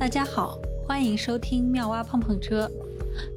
[0.00, 2.66] 大家好，欢迎收听妙蛙碰碰车。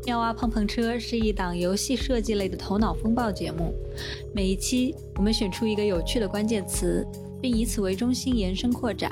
[0.05, 3.75] 妙蛙碰碰车是一档游戏设计类的头脑风暴节目。
[4.33, 7.05] 每一期，我们选出一个有趣的关键词，
[7.41, 9.11] 并以此为中心延伸扩展，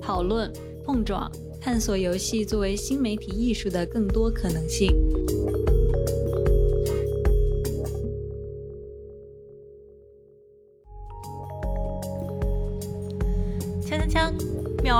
[0.00, 0.50] 讨论、
[0.82, 1.30] 碰撞、
[1.60, 4.90] 探索游戏作为新媒体艺术的更多可能性。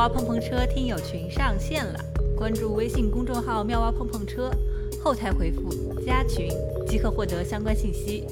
[0.09, 2.01] 蛙碰碰车听友群上线了，
[2.35, 4.51] 关注微信公众号“妙蛙碰碰车”，
[5.05, 5.69] 后台回复
[6.01, 6.48] “加群”
[6.89, 8.25] 即可获得相关信息。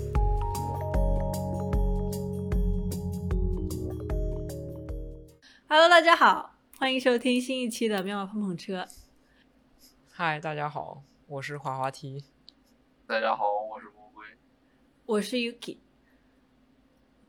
[5.68, 8.86] Hello，大家好，欢迎收听新一期的妙蛙碰碰车。
[10.10, 12.24] 嗨，大家好，我是滑滑梯。
[13.06, 14.24] 大家好，我是魔鬼。
[15.04, 15.76] 我是 Yuki。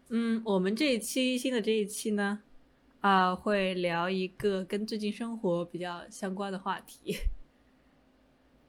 [0.07, 2.43] 嗯，我们这一期新的这一期呢，
[3.01, 7.17] 啊、会聊一个跟最近生活比较相关的话题。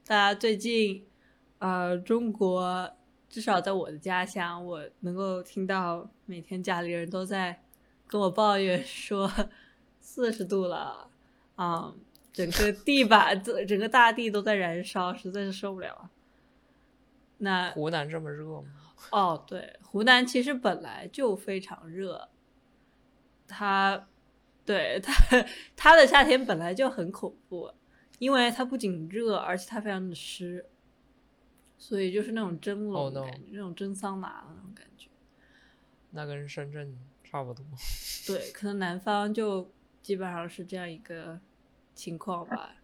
[0.05, 1.05] 大家最近，
[1.57, 2.91] 呃，中国
[3.27, 7.61] 至少在我的家乡，我能够听到每天家里人都在
[8.07, 9.31] 跟我抱怨说
[9.99, 11.09] 四十度了，
[11.55, 11.93] 啊、
[12.31, 16.09] 整个地板、整整个大地都在燃烧，实在是受不了啊。
[17.37, 18.69] 那湖南这么热吗？
[19.11, 22.29] 哦，对，湖南其实本来就非常热，
[23.47, 24.07] 它，
[24.69, 27.73] 对它它的夏天本来就很恐怖，
[28.19, 30.63] 因为它不仅热，而且它非常的湿，
[31.75, 35.09] 所以就是那种蒸笼 Oh 的 no 感觉那种蒸桑拿的那种感觉。
[36.11, 37.65] 那跟深圳差不多。
[38.27, 41.39] 对，可能南方就基本上是这样一个
[41.95, 42.75] 情况吧。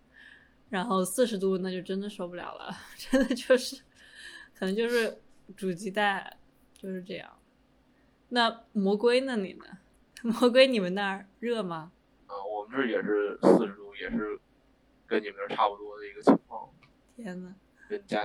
[0.69, 3.75] 然后四十度那就真的受不了了， 真的就是，
[4.55, 5.21] 可能就是
[5.55, 6.35] 煮鸡蛋
[6.73, 7.37] 就是这样。
[8.29, 9.65] 那魔龟那里呢？
[10.41, 11.91] 魔鬼，你们那儿热吗？
[12.25, 14.39] 啊、我们这儿也是四十度，也是
[15.05, 16.67] 跟你们这儿差不多的一个情况，
[17.15, 17.53] 天呐，
[17.87, 18.23] 跟家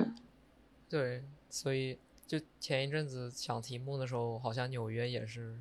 [0.89, 5.61] 对，所以就前一阵子想题目的时候，好像纽约也是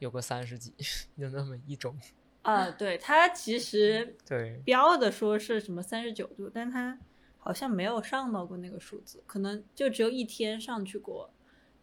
[0.00, 0.74] 有个三十几，
[1.14, 1.96] 有那么一种。
[2.42, 6.98] 啊，对，它其实对，标的说是什么三十九度，但它
[7.38, 11.30] 好像没有上到过那个数字，可能就只有一天上去过，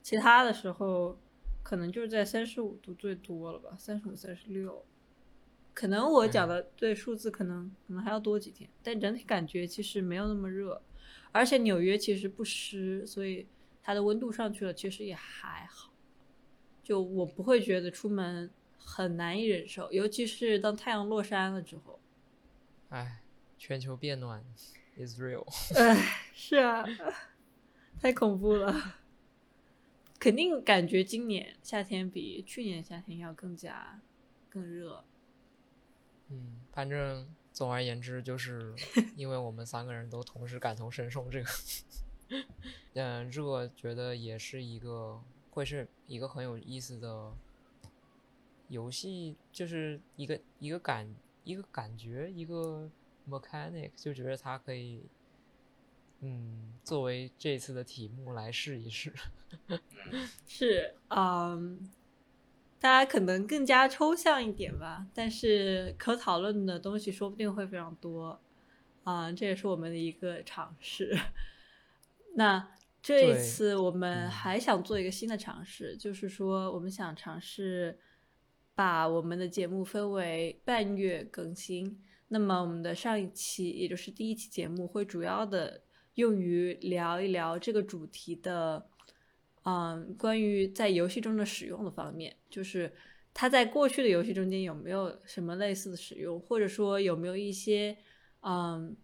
[0.02, 1.18] 其他的时候
[1.64, 4.86] 可能就是在三十五度最多了吧，三十五、三十六。
[5.74, 10.80] 可能我讲的对数字可能可能还要多几天，但整体感觉其实没有那么热，
[11.32, 13.48] 而且纽约其实不湿，所以
[13.82, 15.92] 它的温度上去了，其实也还好。
[16.84, 22.00] 就我不会觉得出门很难以忍受，尤其是当太阳落山了之后。
[22.90, 23.24] 哎，
[23.58, 24.44] 全球变暖
[24.98, 25.44] is real。
[25.76, 26.86] 哎，是啊，
[28.00, 28.98] 太恐怖了。
[30.24, 34.00] 肯定感觉今年夏天比去年夏天要更加
[34.50, 35.04] 更热。
[36.30, 38.74] 嗯，反正总而言之，就是
[39.18, 41.50] 因为我们三个人都同时感同身受这个，
[42.96, 47.34] 嗯，热觉得也是一个会是一个很有意思的
[48.70, 51.14] 游戏，就是一个一个感
[51.44, 52.90] 一个感觉一个
[53.30, 55.04] mechanic，就觉得它可以，
[56.22, 59.14] 嗯，作为这次的题目来试一试。
[60.48, 61.90] 是，嗯，
[62.80, 68.40] 大家可能更加抽象一点吧，但是可讨论的东西说不定会非常多。
[69.04, 71.18] 啊、这也是我们的一个尝试。
[72.36, 72.70] 那
[73.02, 78.00] 这一次我们嗯还想做一个新的尝试，就是说我们想尝试
[78.74, 82.02] 把我们的节目分为半月更新。
[82.30, 85.82] 那么我们的上一期，也就是第一期节目，会主要的
[86.14, 88.88] 用于聊一聊这个主题的，
[89.66, 92.92] 嗯，关于在游戏中的使用的方面，就是
[93.34, 97.98] 它在过去的游戏中间有没有什么类似的使用，或者说有没有一些，
[98.42, 98.96] 嗯，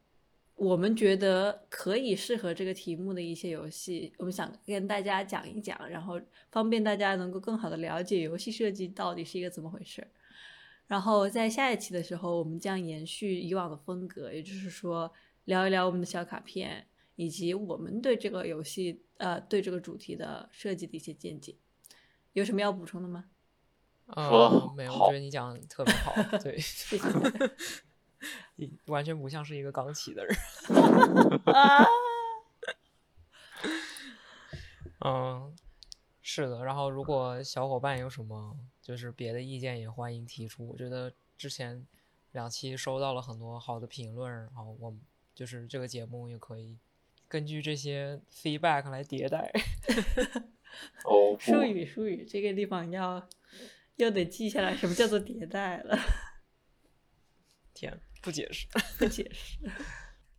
[0.56, 6.20] 我们觉得可以适合这个题目的一些游戏，我们想跟大家讲一讲，然后
[6.52, 10.06] 方便大家能够更好的了解游戏设计到底是一个怎么回事。
[10.88, 15.10] 然后在下一期的时候，我们将延续以往的风格，也就是说
[15.46, 16.86] 聊一聊我们的小卡片，
[17.16, 21.56] 以及我们对这个游戏呃对这个主题的设计的一些见解。
[22.34, 23.26] 有什么要补充的吗？
[24.08, 27.08] 啊呃，没有，我觉得你讲的特别好，对， 谢谢。
[28.58, 30.36] 你完全不像是一个刚起的人。
[31.54, 31.86] 啊，
[35.06, 35.56] 嗯，
[36.22, 36.64] 是的。
[36.66, 40.68] 然后，如果小伙伴有什么就是别的意见，也欢迎提出。
[40.68, 41.86] 我觉得之前
[42.32, 44.94] 两期收到了很多好的评论，然后我
[45.34, 46.78] 就是这个节目也可以
[47.30, 49.50] 根据这些 feedback 来迭代。
[51.06, 53.28] 哦术语术语这个地方要
[53.96, 55.98] 又得记下来，什么叫做迭代了。
[57.74, 58.68] 天，不解释，
[59.00, 59.58] 不解释。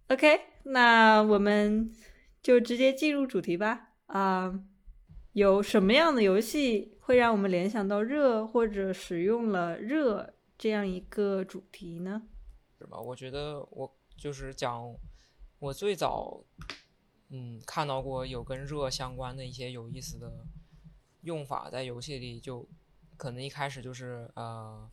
[0.08, 1.92] OK，那我们
[2.42, 3.92] 就直接进入主题吧。
[4.06, 4.60] 啊、
[5.32, 12.22] 有什么样的游戏会让我们联想到热，或者使用了热这样一个主题呢？
[12.78, 12.98] 是吧？
[12.98, 14.92] 我觉得我就是讲
[15.58, 16.42] 我最早
[17.30, 20.44] 嗯看到过有跟热相关的一些有意思的
[21.22, 22.68] 用法，在游戏里就
[23.16, 24.90] 可能一开始就是呃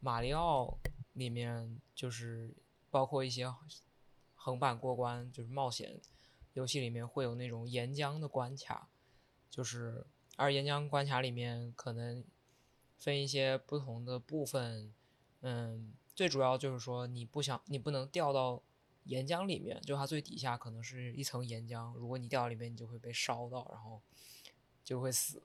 [0.00, 0.78] 马里奥
[1.14, 2.54] 里面就是
[2.90, 3.52] 包括一些
[4.34, 6.00] 横版过关就是冒险
[6.52, 8.88] 游戏里面会有那种岩浆的关卡，
[9.50, 10.06] 就是
[10.36, 12.22] 而岩浆关卡里面可能
[12.98, 14.92] 分一些不同的部分，
[15.40, 18.62] 嗯，最主要就是说你不想你不能掉到
[19.04, 24.00] 岩浆里面，就它最底下可能是一层岩浆，如果你掉到里面，你就会被烧到，然后
[24.82, 25.42] 就会死。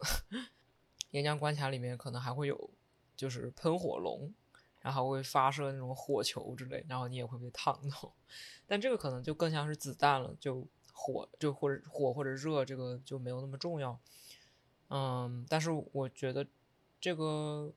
[1.11, 2.69] 岩浆关卡里面可能还会有
[3.15, 4.33] 就是喷火龙，
[4.79, 8.13] 然后会发射那种火球之类，然后你也会被烫到。
[8.67, 13.99] 但这个可能就更像是子弹了，就火就或者火或者热这个就没有那么重要。
[14.89, 16.45] 嗯，但是我觉得
[17.01, 17.73] 这个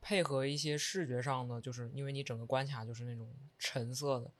[0.00, 4.30] 配合一些视觉上的，就是因为你整个关卡就是那种橙色的，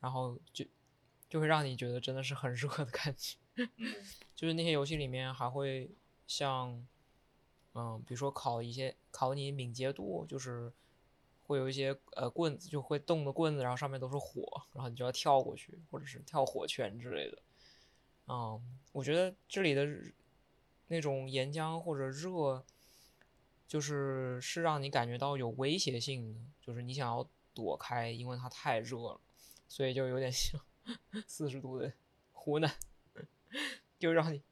[0.00, 0.64] 然后就
[1.28, 3.36] 就会让你觉得真的是很热的感觉。
[4.34, 5.90] 就是那些游戏里面还会
[6.26, 6.86] 像，
[7.74, 10.70] 嗯，比如说考一些考你敏捷度，就是
[11.46, 14.42] 会有一些呃棍子就会动的棍子，然后上面都是火，
[14.74, 17.38] 然后你就要跳过去，或者是跳火圈之类的。
[18.28, 18.60] 嗯，
[18.92, 19.86] 我觉得这里的
[20.88, 22.64] 那种岩浆或者热，
[23.66, 29.20] 就是是让你感觉到有威胁性的，就是你想要躲开，因为它太热了，
[29.68, 30.60] 所以就有点像
[31.26, 31.92] 四十度的
[32.32, 32.70] 湖南，
[33.98, 34.42] 就让你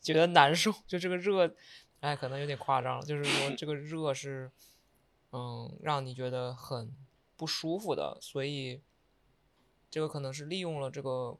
[0.00, 0.72] 觉得难受。
[0.86, 1.54] 就这个热，
[2.00, 4.50] 哎，可能有点夸张了，就是说这个热是，
[5.32, 6.94] 嗯，让你觉得很
[7.36, 8.80] 不舒服的，所以
[9.90, 11.38] 这个可能是利用了这个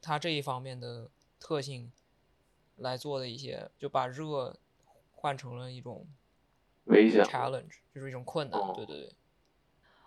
[0.00, 1.10] 它这一方面的
[1.40, 1.92] 特性
[2.76, 4.58] 来做的一些，就把热
[5.12, 6.06] 换成了一种
[6.84, 8.60] 危险 challenge，就是一种困难。
[8.60, 9.12] 哦对对对，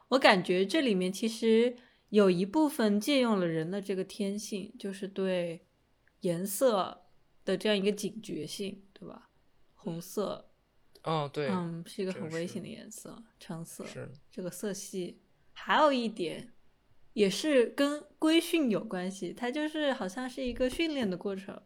[0.09, 1.77] 我感觉这里面其实
[2.09, 5.65] 有一部分借用了人的这个天性，就是对
[6.21, 7.05] 颜色
[7.45, 9.29] 的这样一个警觉性，对吧？
[9.75, 10.49] 红色，
[11.03, 13.85] 哦，对，嗯，是一个很危险的颜色，橙色，
[14.29, 15.21] 这个色系。
[15.53, 16.53] 还有一点，
[17.13, 21.61] 也是跟规训有关系，它就是好像是一个训练的过程。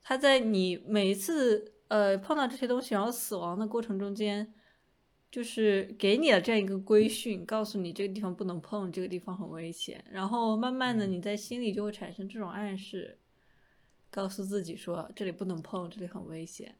[0.00, 4.54] 它在你每一次呃碰到这些东西然后死亡的过程中间，
[5.32, 10.04] 就是给你了这样一个规训，告诉你这个地方不能碰，这个地方很危险。
[10.10, 13.18] 然后慢慢的嗯你在心里就会产生这种暗示，
[14.10, 16.76] 告诉自己说这里不能碰，这里很危险。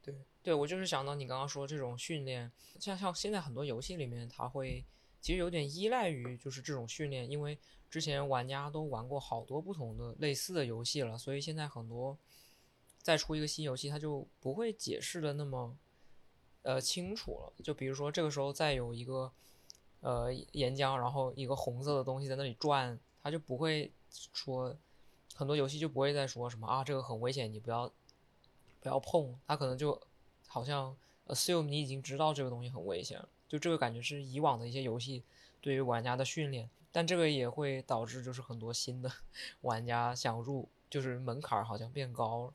[0.00, 4.84] 对对，我就是想到你刚刚说这种训练，像像现在很多游戏里面，它会
[5.20, 7.58] 其实有点依赖于就是这种训练，因为
[7.90, 12.16] 之前玩家都玩过好多不同的类似的游戏了，所以现在很多
[13.02, 15.76] 再出一个新游戏，它就不会解释的那么
[16.66, 17.52] 呃清楚了。
[17.62, 19.30] 就比如说这个时候再有一个
[20.00, 24.76] 呃岩浆，然后一个红色的东西在那里转，它就不会说
[25.36, 27.90] 很多游戏就不会再说什么啊这个很危险，你不要
[28.80, 30.00] 不要碰，它可能就
[30.48, 30.96] 好像
[31.28, 35.22] assume 你已经知道这个东西很危险，就这个感觉是以往的一些游戏
[35.60, 39.12] 对于玩家的训练，但这个也会导致就是很多新的
[39.62, 42.52] 玩家想入，就是门槛好像变高了，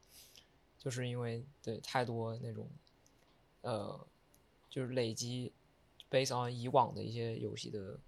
[0.77, 2.67] 就是因为对太多那种
[3.61, 3.99] 呃，
[4.71, 5.51] 就是累积
[6.09, 7.99] based on 以往的一些游戏的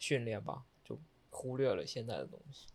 [0.00, 2.66] 训练吧，就忽略了现在的东西。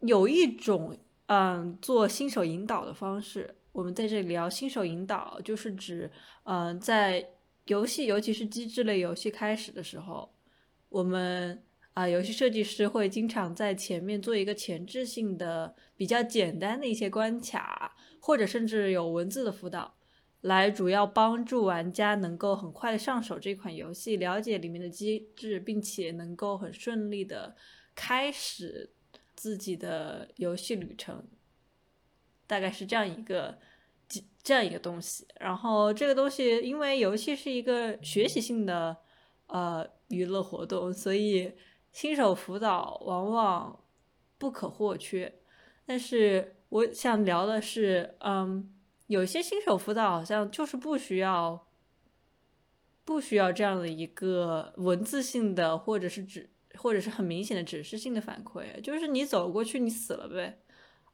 [0.00, 6.10] 有一种嗯做新手引导的方式，我们在这里聊新手引导，就是指
[6.42, 7.30] 嗯在
[7.66, 10.34] 游戏，尤其是机制类游戏开始的时候，
[10.88, 11.62] 我们
[11.94, 19.95] 啊、游戏设计师会经常在前面做一个前置性的、比较简单的一些关卡，或者甚至有文字的辅导。
[20.46, 27.56] 来主要帮助玩家能够很快的上手这款游戏，了解里面的机制，并且能够很顺利的
[27.96, 28.92] 开始
[29.34, 31.24] 自己的游戏旅程，
[32.46, 33.58] 大概是这样一个
[34.42, 35.26] 这样一个东西。
[35.40, 38.96] 然后这个东西，因为游戏是一个学习性的
[39.48, 41.52] 呃娱乐活动，所以
[41.90, 43.84] 新手辅导往往
[44.38, 45.40] 不可或缺。
[45.84, 48.72] 但是我想聊的是，嗯，
[49.06, 51.66] 有些新手辅导好像就是不需要。
[53.04, 60.58] 不需要这样的一个文字性的，或者是指或者是很明显的指示性的反馈，就是你走过去，你死了呗，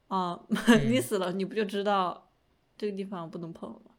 [0.07, 0.43] 啊，
[0.89, 2.31] 你死了，你不就知道
[2.75, 3.91] 这个地方不能碰了吗？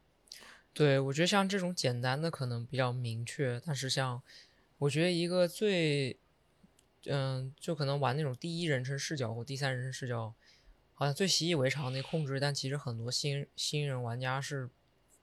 [0.73, 4.21] 对，我觉得像这种简单的可能比较明确，但是像
[4.79, 6.19] 我觉得一个最
[7.05, 10.33] 嗯，就可能玩那种第一人称视角或第三人称视角，
[10.95, 14.69] 好像最习以为常的控制，但其实很多新新人玩家是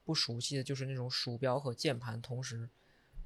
[0.05, 2.69] 不熟悉的，就是那种鼠标和键盘同时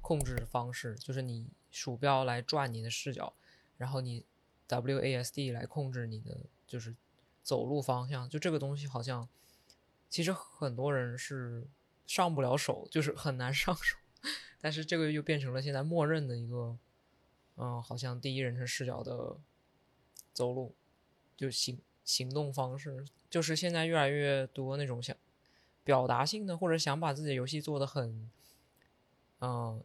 [0.01, 3.33] 控制方式，就是你鼠标来转你的视角，
[3.77, 4.25] 然后你
[4.67, 6.95] WASD 来控制你的就是
[7.43, 9.29] 走路方向，就这个东西好像
[10.09, 11.67] 其实很多人是
[12.05, 13.97] 上不了手，就是很难上手，
[14.59, 16.77] 但是这个又变成了现在默认的一个。
[17.59, 19.35] 嗯，好像第一人称视角的
[20.31, 20.75] 走路，
[21.35, 25.13] 就行行动方式，就是现在越来越多那种想
[25.83, 28.31] 表达性的，或者想把自己的游戏做的很，
[29.41, 29.83] 嗯，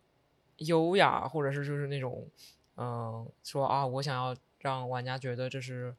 [0.59, 2.29] 优雅，或者是就是那种，
[2.77, 5.97] 嗯，说啊，我想要让玩家觉得这是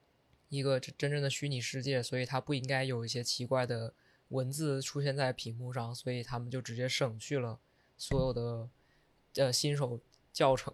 [0.47, 3.93] 一个真真正的虚拟世界，所以它不应该有一些奇怪的
[4.29, 7.59] 文字出现在屏幕上，所以他们就直接省去了
[7.97, 8.69] 所有的
[9.35, 9.99] 呃新手
[10.31, 10.73] 教程。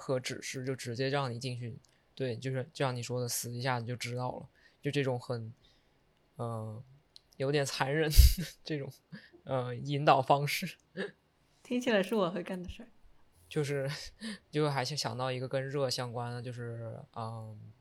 [0.00, 1.76] 和指示就直接让你进去，
[2.14, 4.48] 对，就是就像你说的，死一下你就知道了，
[4.88, 5.52] 就这种很，
[6.38, 6.82] 嗯，
[7.36, 8.10] 有点残忍
[8.64, 8.90] 这种，
[9.44, 10.76] 呃，引导方式，
[11.62, 12.88] 听起来是我会干的事儿。
[13.50, 13.86] 就是，
[14.50, 17.72] 就还是想到一个跟热相关的，就是，嗯，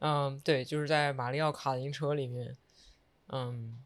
[0.00, 2.54] 嗯，对，就是在马里奥卡丁车里面，
[3.28, 3.82] 嗯，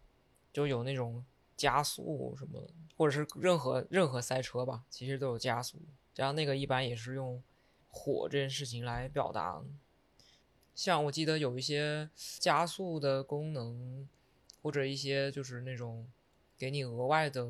[0.53, 1.25] 就有那种
[1.57, 5.81] 加速什么，或者是任何任何赛车吧，其实都有加速。
[6.17, 7.41] 然后那个一般也是用
[7.89, 9.63] 火这件事情来表达，
[10.75, 14.09] 像我记得有一些加速的功能，
[14.63, 16.07] 或者一些就是那种
[16.59, 17.47] 给你额外的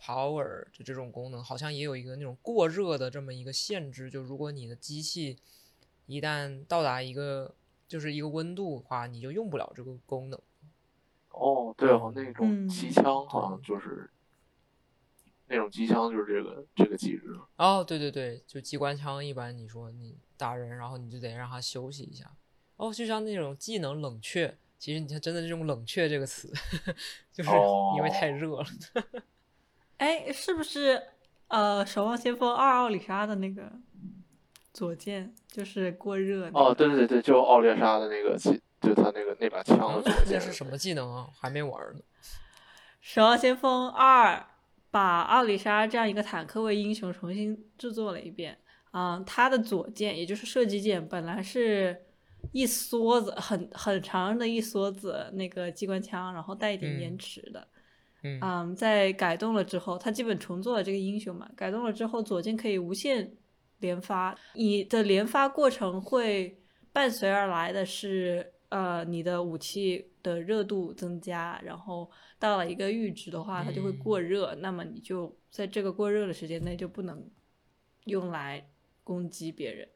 [0.00, 5.38] power 就这种功能，好像也有一个那种过热的这么一个限制，就如果你的机器
[6.06, 7.54] 一旦到达一个
[7.86, 10.40] 就是一个温度的话，你就用不了这个功能。
[11.30, 14.10] 哦，对哦，那种机枪好像就是。
[15.52, 22.24] 那种机枪就是这个这个机制哦，对对对，就机关枪，一般你说你打人，然后你就得让他休息一下。
[22.76, 26.50] 哦，就像那种技能冷却，其实你看真的用“冷却”这个词，
[27.30, 27.50] 就是
[27.96, 28.66] 因为太热了。
[29.98, 31.00] 哎，是不是
[31.48, 33.70] 呃，《守望先锋二》奥里莎的那个
[34.72, 36.50] 左键就是过热？
[36.54, 40.32] 哦，对对对，就奥列莎的那个技，就他那个那把枪的左键。
[40.32, 41.28] 那是什么技能啊？
[41.38, 42.00] 还没玩呢。
[43.02, 44.36] 《守望先锋二》。
[44.92, 48.56] 把奥里莎这样一个坦克位英雄重新制作了一遍。
[48.92, 51.98] 啊，他的左键也就是射击键本来是
[52.52, 57.66] 一梭子很很长的一梭子那个机关枪，然后带一点延迟的，
[58.22, 63.32] 嗯，在改动了之后，他基本重做了这个英雄嘛，改动了之后左键可以无限
[63.78, 66.60] 连发，你的连发过程会
[66.92, 72.10] 伴随而来的是呃你的武器的热度增加，然后。
[72.42, 77.30] 到了一个阈值的话，它就会过热，那么你就在这个过热的时间内就不能
[78.06, 78.68] 用来
[79.04, 79.88] 攻击别人。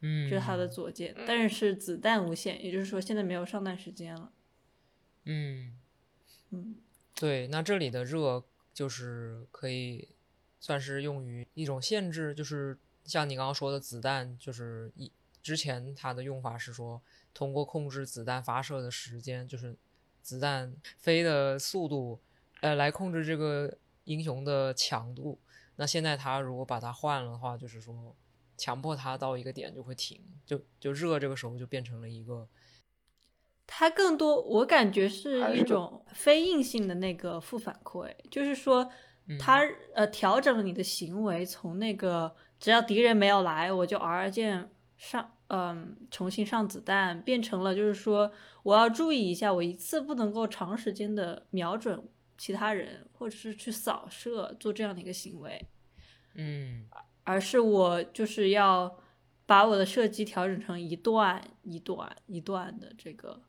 [0.00, 4.30] 嗯，这是它的左键，但是子弹无限，也就是说现在没有上弹时间了。
[5.24, 5.72] 嗯
[6.50, 6.76] 嗯，
[7.14, 10.10] 对，那这里的热就是可以
[10.60, 15.10] 算是用于一种限制，就是像你刚刚说的子弹，就是一
[15.42, 17.00] 之前它的用法是说
[17.36, 19.76] 通过控制子弹发射的时间，就是。
[20.26, 22.18] 子弹飞的速度，
[22.60, 25.38] 呃，来控制这个英雄的强度。
[25.76, 28.12] 那现在他如果把它换了的话，就是说
[28.56, 32.48] 强迫他到一个点就会停，就就热，这个时候就变成了一个。
[33.68, 38.90] 它更多我感觉是一种非硬性的那个负反馈，就是说
[39.38, 39.60] 它
[39.94, 45.35] 呃调整了你的行为，从那个只要敌人没有来，我就 R 键上。
[45.48, 48.32] 嗯，重新上子弹变成了，就是说
[48.64, 52.02] 我要注意一下，我一次不能够长时间的瞄准
[52.36, 55.64] 其他人，或者是去扫射做这样的一个行为，
[56.34, 56.86] 嗯，
[57.22, 58.98] 而是我就是要
[59.46, 63.40] 把我的射击调整成一段一段一段的这个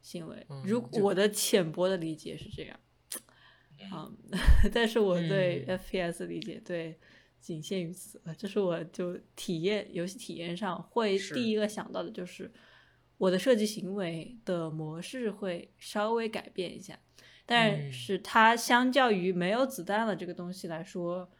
[0.00, 0.46] 行为。
[0.64, 2.78] 如我的浅薄的理解是这样，
[3.92, 4.16] 嗯，
[4.72, 6.98] 但是我对 FPS 理解对。
[7.40, 12.52] 仅限于此，这是我就体验游戏体验上会第一个想到的，就是
[13.16, 16.98] 我的设计行为的模式会稍微改变一下，
[17.46, 21.30] 但是它相较于没有子弹了这个东西来说，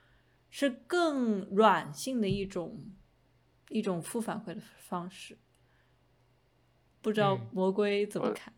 [0.49, 2.79] 是更软性的一种
[3.69, 5.37] 一种负反馈的方式。
[7.03, 8.55] 不知道魔龟怎么看？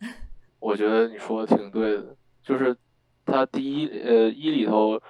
[0.61, 2.77] 我觉得你说的挺对的，就是
[3.25, 5.03] 它第一呃一里头。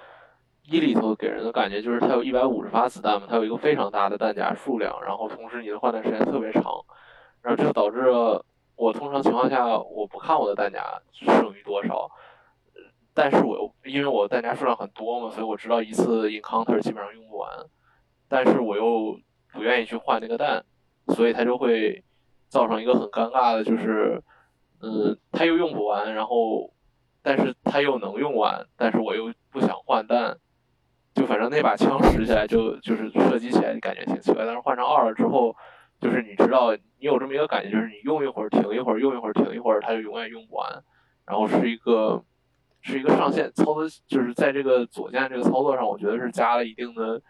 [0.65, 6.63] 一里头给人的感觉就是它有一百五十发子弹嘛，它有一个非常大的弹夹数量，然后同时你的换弹时间特别长，
[7.41, 12.09] 然后这就导致了我通常情况下我不看我的弹夹剩余多少，
[13.13, 17.49] 但是我又因为我弹夹数量很多嘛，所以我知道一次 encounter 基本上用不完，
[18.27, 19.19] 但是我又
[19.51, 20.63] 不愿意去换那个弹，
[21.09, 22.03] 所以它就会
[22.47, 24.23] 造成一个很尴尬的，就是，
[24.81, 26.71] 嗯，它又用不完，然后，
[27.21, 30.37] 但是它又能用完，但是我又不想换弹，
[31.13, 35.55] 就反正那把枪使起来就就是射击起来感觉挺奇怪，但是换成二了之后，
[35.99, 40.83] 就是你知道你有这么一个感觉，就是你用一会儿停一会儿，用一会儿停一会儿，它就永远用不完，
[41.25, 42.23] 然后是一个
[42.81, 47.21] 是一个上限操作，就是在这个左键这个操作上，我觉得是加了一定的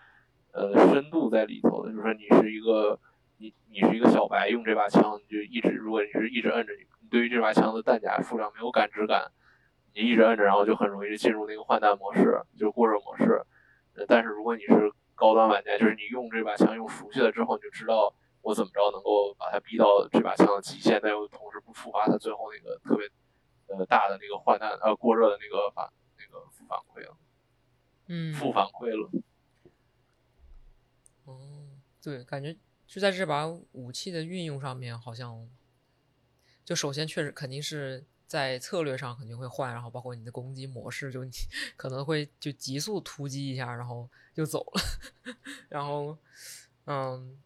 [0.53, 2.97] 呃深度在里头的，就是说你是一个
[3.37, 9.29] 你你是一个小白，用这把枪你就一直，如果你是一直摁着，你对于这把枪的弹夹数量没有感知感，
[9.93, 13.43] 你一直摁着，然后就很容易进入那个换弹模式，就是过热模式。
[13.95, 23.07] 呃但是如果你是高端玩家，就是你用这把枪用熟悉了之后，你就知道我怎么着能够把它逼到这把枪的极限，但又同时不触发它最后那个特别
[23.67, 27.17] 呃大的那个换弹呃过热的那个反那个负反馈了，
[28.07, 29.09] 嗯，负反馈了。
[31.25, 31.69] 哦，
[32.01, 35.47] 对，感觉就在这把武器的运用上面，好像
[36.65, 41.29] 就首先确实肯定是在策略上肯定会换，然后包括你的攻击模式，就你
[41.77, 44.81] 可能会就急速突击一下，然后就走了，
[45.69, 46.17] 然后
[46.85, 47.37] 嗯，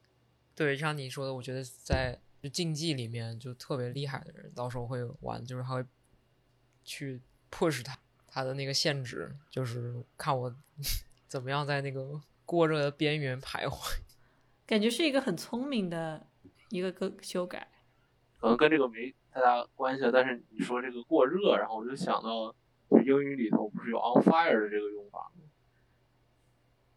[0.55, 2.17] 对，像你说的，我觉得在
[2.53, 5.83] 竞技里面就特别厉害的人，到时候会玩，就是他会
[6.85, 7.19] 去
[7.51, 10.55] push 他他的那个限制，就是看我
[11.27, 13.97] 怎么样在那个过热的边缘徘徊。
[14.65, 16.25] 感觉是一个很聪明的
[16.69, 17.67] 一个个修改。
[18.39, 22.51] 可能跟这个没太大关系了，但是你说这个过热，然后我就想到，
[22.89, 25.43] 就英语里头不是有 on fire 的这个用法吗？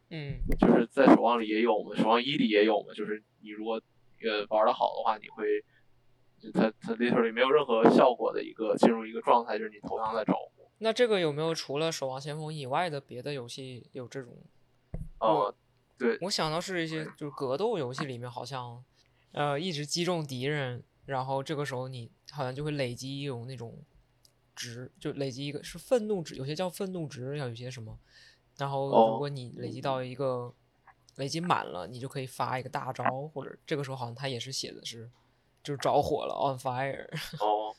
[0.08, 3.74] 嗯就是在守望里也有嘛，守望一里也有嘛，就是你如果
[4.22, 5.62] 呃玩的好的话，你会，
[6.38, 10.66] 就它它 literally 没有任何效果的一个进入一个状态，就是你头上在着火。
[10.78, 14.34] 那这个有没有除了《守望先锋》以外的别的游戏有这种？
[15.20, 15.54] 呃，
[15.98, 18.82] 对，我想到是一些就是格斗游戏里面好像，
[19.32, 23.76] 呃，一直击中敌人，然后这个时候你好像就会累积一种那种
[24.54, 27.98] 值，就累积一个是愤怒值，有些叫愤怒值，要有些什么，
[28.58, 30.54] 然后哦如果你累积到一个
[31.16, 35.10] 累积满了，你就可以发一个大招，或者这个时候好像他也是写的是
[35.64, 37.08] 就是着火了，on fire。
[37.42, 37.74] 哦，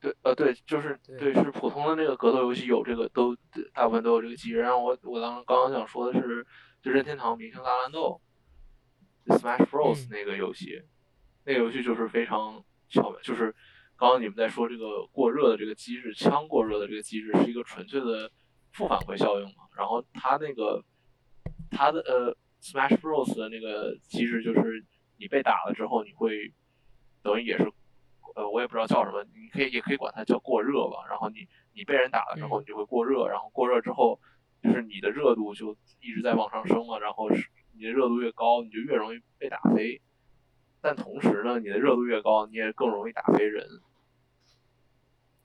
[0.00, 3.36] 对，呃，对，就是对对，是普通的那个格斗游戏有这个，都
[3.74, 4.58] 大部分都有这个机制。
[4.58, 6.46] 然后我我当刚刚想说的是，
[6.80, 8.20] 就任天堂明星大乱斗
[9.26, 10.82] ，Smash Bros 嗯那个游戏，
[11.44, 13.54] 那个游戏就是非常巧妙，就是
[13.96, 18.30] 刚刚你们在说这个过热的这个机制，枪过热的这个机制是一个纯粹的
[18.72, 19.64] 负反馈效应嘛。
[19.76, 20.82] 然后它那个
[21.70, 24.84] 它的呃 Smash Bros 的那个机制就是
[25.18, 26.52] 你被打了之后，你会
[27.22, 27.70] 等于也是
[28.34, 31.06] 呃，我也不知道叫什么，你可以也可以管它叫过热吧。
[31.08, 34.20] 然后你你被人打了之后，嗯你就会过热，然后过热之后，
[34.62, 40.00] 就是你的热度就一直在往上升嘛，然后是你的热度越高，你就越容易被打飞。
[40.80, 43.66] 但同时呢，你的热度越高，你也更容易打飞人。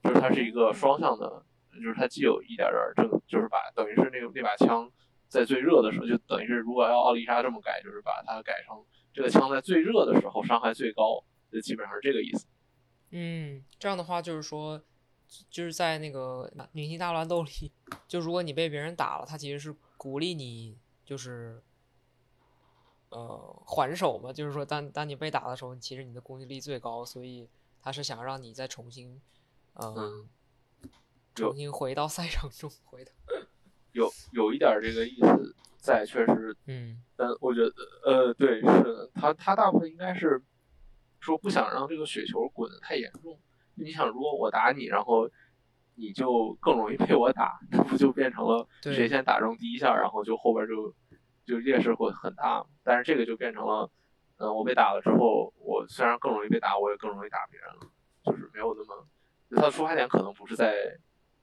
[0.02, 4.90] 就是它是一个双向的，就是它既有一点点儿正，就是把等于是那个那把枪
[5.28, 12.46] 在最热的时候，就等于是如果要奥利莎这么改，就是把它改成这个枪在最热的时候伤害最高，就基本上是这个意思。
[13.10, 14.82] 嗯，这样的话就是说，
[15.48, 17.72] 就是在那个明星大乱斗里，
[18.08, 21.62] 就如果你被别人打了，他其实是鼓励你，就是
[23.12, 27.48] 呃还手嘛，就是说当当你被打的时候，其实你的攻击力最高，所以
[27.80, 29.20] 他是想让你再重新，
[29.74, 30.28] 呃、嗯
[31.34, 33.12] 重新回到赛场中回的。
[33.92, 37.72] 有有一点儿这个意思在，确实，嗯但我觉得，
[38.04, 40.42] 呃，对，是的，他他大部分应该是
[41.20, 43.38] 说不想让这个雪球滚得太严重。
[43.74, 45.28] 你想，如果我打你，然后
[45.94, 50.94] 你就更容易被我打，那不就变成了对谁先打中第一下，然后就后边就
[51.46, 52.64] 就劣势会很大？
[52.82, 53.90] 但是这个就变成了，
[54.38, 57.90] 嗯、我被打了之后，我虽然更容易被打，我也更容易打别人了，
[58.24, 59.06] 就是没有那么，
[59.50, 60.98] 就它的出发点可能不是在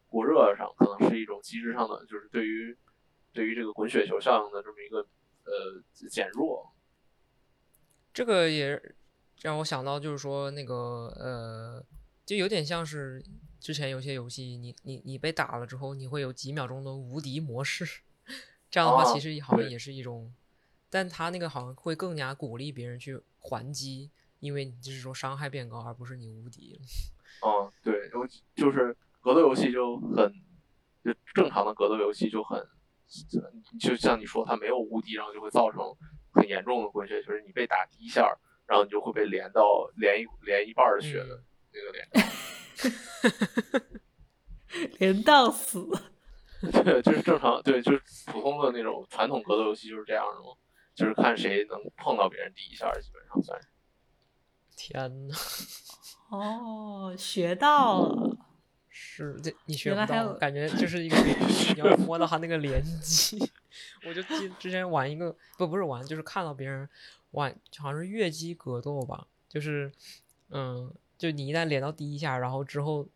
[0.07, 2.77] 过热上，可能是一种机制上的，就是对于
[3.31, 6.73] 对于这个滚雪球效应的这么一个呃减弱。
[8.12, 8.81] 这个也
[9.41, 10.75] 让我想到，就是说那个
[11.15, 11.85] 呃，
[12.25, 13.23] 就有点像是
[13.59, 18.01] 之前有些游戏，你你你被打了之后，你会有几秒钟的无敌模式，
[18.69, 20.34] 这样的话哦其实好像也是一种，
[20.89, 26.82] 但他那个好像会更加鼓励别人去还击，因为你就是说伤害变高，而不是你无敌了。
[27.45, 30.34] 嗯， 对，我就是格斗游戏就很，
[31.03, 32.63] 就正常的格斗游戏就很，
[33.79, 35.82] 就像你说，它没有无敌，然后就会造成
[36.32, 42.29] 很严重的回血，就是你被打第一下，然后你就会被连到连一连一半儿的血的嗯那个脸上。
[44.99, 45.88] 连到死。
[46.83, 50.55] 对，就是正常，对，就是普通的那种传统格斗游戏就是这样的嘛，
[50.95, 53.67] 就是看谁能碰到别人第一下，基本上算是。
[54.75, 55.35] 天呐，
[56.29, 58.37] 哦，学到了。
[58.91, 61.15] 是这你学不到，原来还有感觉就是一个，
[61.73, 63.39] 你要摸到他那个连击。
[64.05, 66.89] 我就记之前玩一个不不是玩，就是看到别人
[67.31, 69.89] 玩，好像是越级格斗吧，就是
[70.49, 73.09] 嗯，就你一旦连到第一下，然后之后你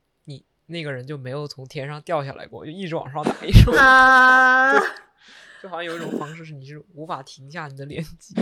[0.67, 4.73] 那个人就没有从天上掉下来过，就一直往上打，一直往上啊，
[5.61, 8.35] 就好像有一种方式是你是无法停下你的连击。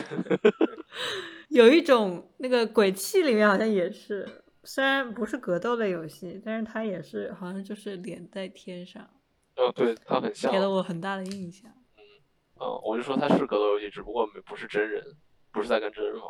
[1.49, 9.09] 有一种那个鬼泣里面好像也是，虽然不是格斗类游戏，但是它也是好像就是脸在天上，
[9.55, 10.59] 嗯，对，它很像给。
[10.59, 11.69] 了我很大的印象。
[11.97, 15.03] 嗯，我就说它是格斗游戏，只不过没不是真人，
[15.51, 16.23] 不是在跟真人玩。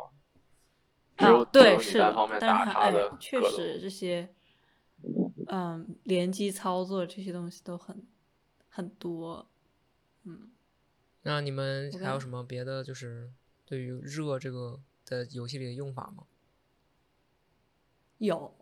[1.18, 4.28] 只有啊，对，是的单方面，但是它哎打他的，确实这些，
[5.54, 8.02] 嗯，联机操作这些东西都很
[8.70, 9.46] 很多，
[10.24, 10.50] 嗯，
[11.24, 13.30] 那你们还有什么别的就是
[13.66, 16.24] 对于热这个的游戏里的用法吗？
[18.16, 18.56] 有。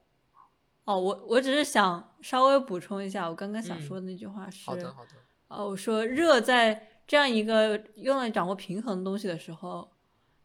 [0.85, 5.12] 哦，我我只是想稍微补充一下，我刚刚想嗯说的那句话是，好的，好的。
[5.46, 9.92] 哦，我说热在这样一个用来掌握平衡的东西的时候，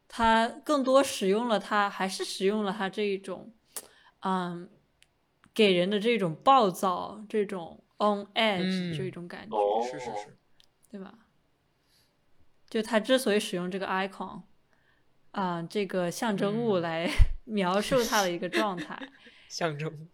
[0.07, 3.51] 它更多使用了它，还是使用了它这一种，
[4.19, 4.69] 嗯，
[5.55, 10.37] 给人的这种暴躁、这种 on edge、这种感觉，哦，是是是，
[10.91, 11.17] 对吧？
[12.69, 14.41] 就他之所以使用这个 icon，
[15.31, 17.09] 啊、这个象征物嗯来
[17.45, 18.99] 描述他的一个状态，
[19.49, 20.09] 象征。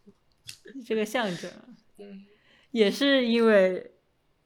[0.86, 1.52] 这个象征，
[1.98, 2.26] 嗯
[2.72, 3.96] 也是因为，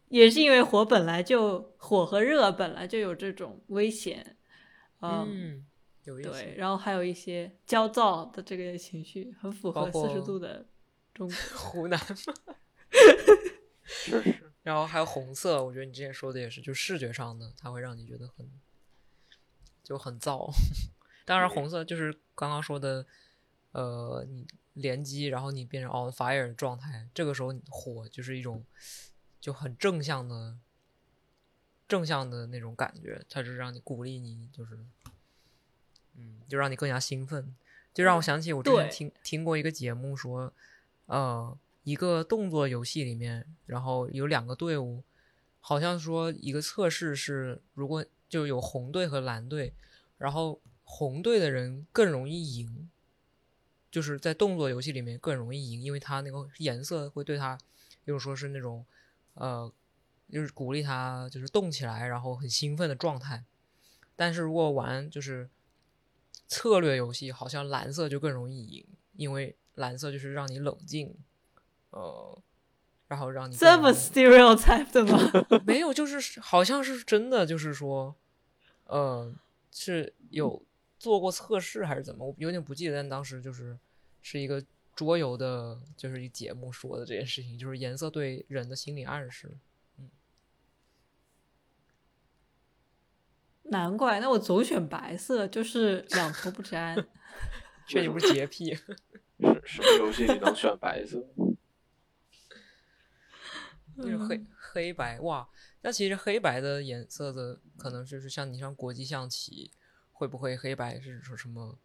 [0.08, 4.38] 也是因为火本来就火和热本来就有这种危险，
[5.02, 5.66] 嗯，嗯，
[6.06, 6.32] 有意思。
[6.32, 10.66] 对，然后还有一些焦躁的这个情绪，很符合四十度的
[11.16, 11.36] 中国。
[11.58, 12.00] 湖南。
[12.06, 12.16] 吗
[13.88, 18.50] 是，然后还有红色，我觉得你之前说的也是，就视觉上的，它会让你觉得很
[19.84, 20.52] 就很燥。
[21.26, 23.06] 当然，红色就是刚刚说的，
[23.72, 28.64] 呃，你连击，然后你变成 on fire 的状态，这个时候你火就是一种
[29.40, 30.58] 就很正向的
[31.88, 34.86] 正向的那种感觉，它是让你鼓励你，就是
[36.16, 37.56] 嗯，就让你更加兴奋。
[37.94, 40.52] 就让我想起我之前听听过一个节目说，
[41.08, 45.04] 呃，一个动作游戏里面，然后有两个队伍，
[45.60, 49.74] 好像说一个测试是，如果就有红队和蓝队，
[50.18, 52.90] 然后红队的人更容易赢，
[53.92, 57.58] 就是在动作游戏里面更容易赢，因为他那个颜色会对他，
[58.06, 58.86] 就是说是那种，
[59.36, 59.72] 呃，
[60.32, 63.46] 就是鼓励他就是动起来，然后很兴奋的状态。
[64.16, 65.50] 但是如果玩就是
[66.48, 71.16] 策略游戏，好像蓝色就更容易赢，因为蓝色就是让你冷静，
[71.92, 72.42] 呃，
[73.08, 75.18] 然后让你这么 stereotype 的吗？
[75.66, 78.16] 没有，就是好像是真的，就是说，
[78.86, 79.34] 呃，
[79.72, 80.62] 是有
[80.98, 83.78] 做过测试还是怎么，我有点不记得，但当时就是
[84.22, 84.64] 是一个
[84.96, 89.58] 桌游的，就是一节目说的这件事情，就是颜色对人的心理暗示。
[93.64, 96.96] 难怪，那我总选白色，就是两头不沾。
[97.88, 98.78] 确你不是洁癖，
[99.40, 101.26] 是什么游戏你能选白色？
[103.98, 105.48] 就是黑黑白哇。
[105.82, 109.72] 那其实黑白的颜色的可能就是像你像国际象棋，
[110.12, 111.78] 会不会黑白是说什么，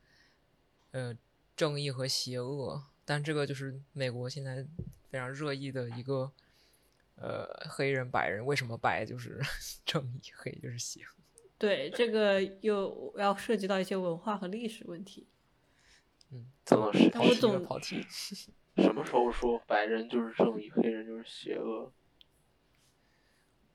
[0.92, 1.16] 呃，
[1.54, 2.82] 正义和邪恶？
[3.04, 4.66] 但这个就是美国现在
[5.08, 6.32] 非常热议的一个，
[7.16, 9.40] 呃，黑人白人为什么白就是
[9.84, 11.08] 正义，黑就是邪恶？
[11.58, 15.26] 对，这个又要涉及到一些文化和历史问题。
[16.30, 18.06] 嗯，怎么是跑题了我总跑题。
[18.76, 21.92] 什么时候说白人就是正义，黑人就是邪恶？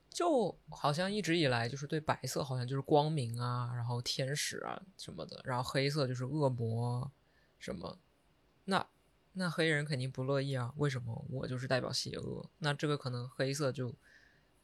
[0.08, 7.12] 就好像一直以来就是对白色好像就是光明啊，然后天使啊什么的，然后黑色就是恶魔
[7.58, 7.98] 什么，
[8.64, 8.86] 那
[9.34, 12.48] 那黑人肯定不乐意啊，为什么我就是代表邪恶？
[12.60, 13.94] 那这个可能黑色就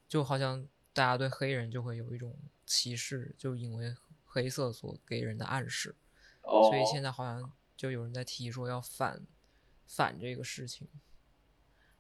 [0.09, 5.95] 就好像大家对黑人就会有一种歧视，就因为黑色所给人的暗示，
[6.41, 9.27] 哦，所以现在好像就有人在提说要反
[9.89, 10.87] 反这个事情。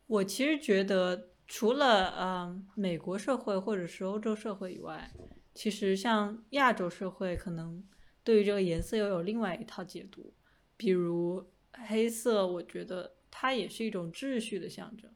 [0.06, 5.12] 我其实觉得，除了嗯、呃美国社会或者是欧洲社会以外，
[5.52, 7.84] 其实像亚洲社会可能
[8.22, 10.32] 对于这个颜色又有另外一套解读。
[10.76, 15.12] 比如黑色，我觉得它也是一种秩序的象征。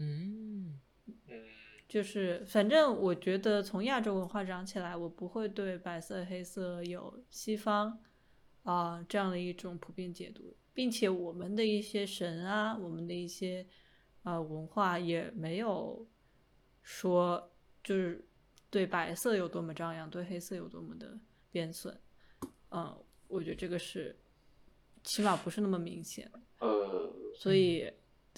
[0.00, 0.80] 嗯
[1.28, 1.44] 嗯，
[1.88, 8.00] 就是反正我觉得从亚洲文化长起来，我不会对白色、黑色有西方
[8.62, 13.66] 啊、这样的一种普遍解读，并且我们的一些神啊，我们的一些
[14.22, 16.06] 呃文化也没有
[16.82, 18.24] 说就是
[18.68, 21.18] 对白色有多么张扬，对黑色有多么的
[21.50, 21.98] 贬损。
[22.70, 22.96] 嗯，
[23.28, 24.16] 我觉得这个是
[25.02, 26.30] 起码不是那么明显。
[26.58, 27.90] 呃，所以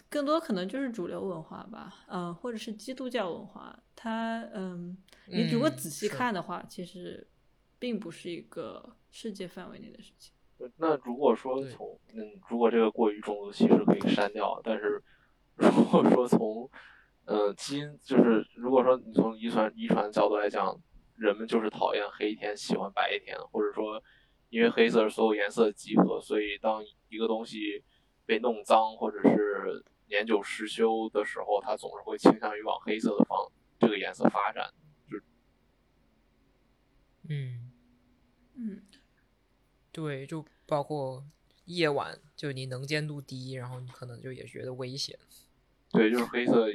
[0.09, 3.79] 更多可能就是主流文化吧，嗯、或者是基督教文化。
[3.95, 7.29] 它，嗯，你如果嗯仔细看的话，其实
[7.79, 10.35] 并不是一个世界范围内的事情。
[10.77, 15.03] 那如果说从嗯，如果这个过于种族歧视可以删掉，但是
[15.57, 16.71] 如果说从
[17.27, 20.77] 呃基因，就是如果说你从遗传遗传角度来讲，
[21.17, 24.03] 人们就是讨厌黑天，喜欢白天，或者说
[24.51, 27.83] 因为黑色是所有颜色的集合，所以当一个东西
[28.25, 34.73] 被弄脏或者是年久失修的时候，它总是会倾向于往黑色的方这个颜色发展。
[35.11, 35.19] 就
[37.29, 37.73] 嗯，
[38.55, 38.83] 嗯，
[39.93, 41.23] 对，就包括
[41.67, 45.17] 夜晚，就你能见度低，然后你可能就也觉得危险。
[45.91, 46.67] 对，就是黑色，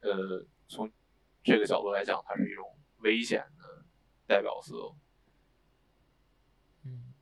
[0.00, 0.90] 呃，从
[1.44, 2.66] 这个角度来讲，它是一种
[3.00, 3.84] 危险的
[4.26, 4.94] 代表色。
[6.84, 7.12] 嗯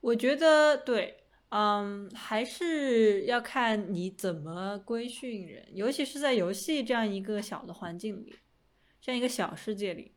[0.00, 8.36] 我觉得对，嗯，还是要看你怎么规训人，尤其是在游戏这样一个小的环境里，
[9.00, 10.12] 这样一个小世界里，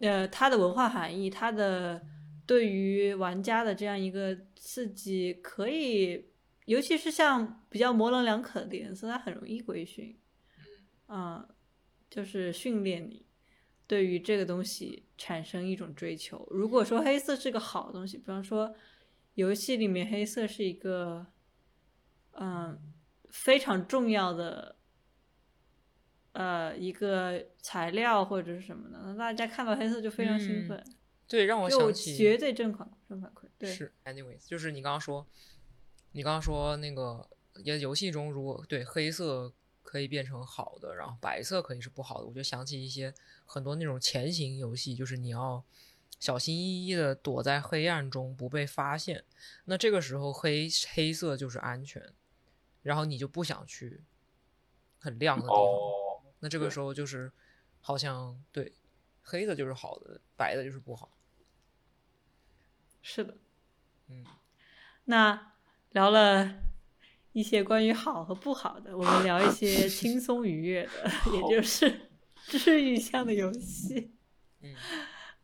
[0.00, 2.00] 呃，它的文化含义，它的
[2.48, 6.30] 对于玩家的这样一个刺激，可以，
[6.64, 10.18] 尤其是像比较模棱两可的颜色，它很容易规训，
[11.08, 11.46] 嗯，
[12.08, 13.26] 就是训练你。
[13.86, 16.46] 对于这个东西产生一种追求。
[16.50, 18.74] 如果说黑色是个好东西，比方说
[19.34, 21.26] 游戏里面黑色是一个
[22.32, 22.78] 嗯
[23.30, 24.76] 非常重要的
[26.32, 30.84] 呃一个材料或者是什么的，那大家看到黑色就非常兴嗯奋，
[31.28, 33.44] 对，让我想起绝对正反正反馈。
[33.58, 35.26] 对，是，anyways，就是你刚刚说，
[36.12, 37.28] 你刚刚说那个
[37.62, 43.12] 也游戏中，如果对黑色可以变成好的，然后白色可以是不好的，我就想起一些
[43.44, 45.62] 很多那种潜行游戏，就是你要
[46.18, 49.24] 小心翼翼的躲在黑暗中不被发现，
[49.66, 52.02] 那这个时候黑黑色就是安全，
[52.82, 54.02] 然后你就不想去
[54.98, 57.30] 很亮的地方，哦，那这个时候就是
[57.80, 58.72] 好像对
[59.22, 61.10] 黑的就是好的，白的就是不好，
[63.02, 63.36] 是的。
[64.08, 64.24] 嗯。
[65.04, 65.52] 那
[65.92, 66.54] 聊了
[67.32, 72.10] 一些关于好和不好的，我们聊一些 轻松愉悦的，也就是
[72.46, 74.12] 治愈向的游戏。
[74.60, 74.74] 嗯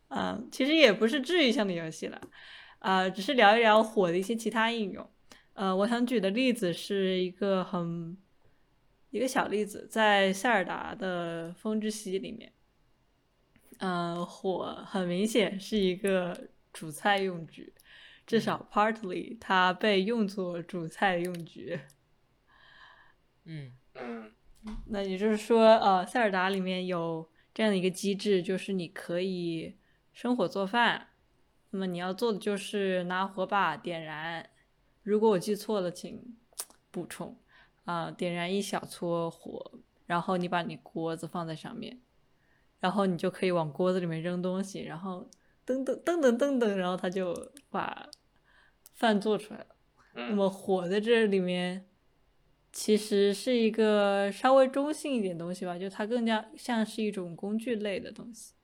[0.09, 2.21] 嗯，其实也不是治愈向的游戏了，
[2.79, 5.11] 啊、只是聊一聊火的一些其他应用。
[5.55, 8.17] 呃，我想举的例子是一个很
[9.11, 12.53] 一个小例子，在塞尔达的《风之息》里面，
[13.79, 17.73] 呃，火很明显是一个主菜用具，
[18.27, 21.81] 至少 partly 它被用作主菜用具。
[23.45, 24.33] 嗯嗯
[24.89, 29.79] 那也就是说，呃，塞尔达里面有这样的一个机制，就是你可以
[30.13, 31.09] 生火做饭。
[31.71, 34.51] 那么你要做的就是拿火把点燃，
[35.03, 36.37] 如果我记错了，请
[36.91, 37.39] 补充。
[37.85, 39.73] 啊、点燃一小撮火，
[40.07, 42.01] 然后你把你锅子放在上面，
[42.81, 45.29] 然后你就可以往锅子里面扔东西，然后
[45.67, 48.09] 噔噔噔噔噔噔，然后他就把
[48.95, 49.67] 饭做出来了。
[50.15, 51.89] 那嗯么火在这里面
[52.73, 58.55] 其实是一个稍微中性一点东西吧，就它更加像是一种工具类的东西。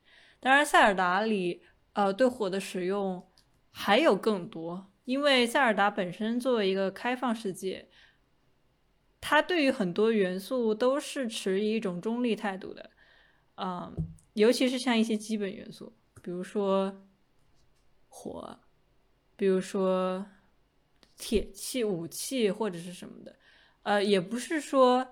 [0.41, 3.25] 当然，塞尔达里呃对火的使用
[3.71, 7.89] 还有更多，因为塞尔达本身作为一个开放世界，
[9.21, 12.91] 它对于很多元素都是持一种中立态度的，
[13.57, 13.95] 嗯，
[14.35, 17.07] 尤其是像一些基本元素，比如说
[18.09, 18.59] 火，
[19.37, 20.27] 比如说
[21.17, 23.37] 铁器、武器或者是什么的，
[23.83, 25.07] 呃，也不是说，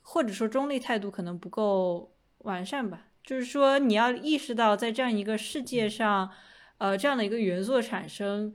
[0.00, 3.08] 或者说中立态度可能不够完善吧。
[3.24, 6.30] 就是说，你要意识到，在这样一个世界上，
[6.78, 8.52] 呃，这样的一个元素的产生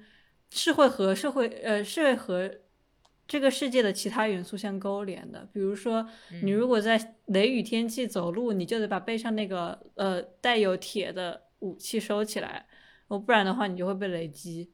[0.49, 2.51] 是会和社会，呃，是会和
[3.25, 5.47] 这个世界的其他元素相勾连的。
[5.53, 6.09] 比如说，
[6.43, 12.67] 你如果在雷雨天气走路，你就得把背上那个呃带有铁的武器收起来，
[13.07, 14.71] 哦，不然的话你就会被雷击。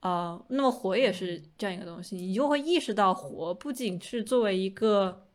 [0.00, 5.28] 啊、那么火也是这样一个东西，你就会意识到火不仅是作为一个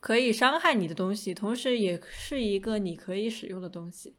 [0.00, 4.16] 可以伤害你的东西，同时也是一个你可以使用的东西。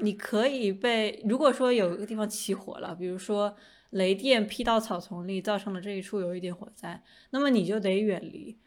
[0.00, 3.56] 你可以被，如果说有一个地方起火了，比如说
[3.90, 8.58] 雷电劈到草丛里，造成了这一处有一点火灾，那么你就得远离。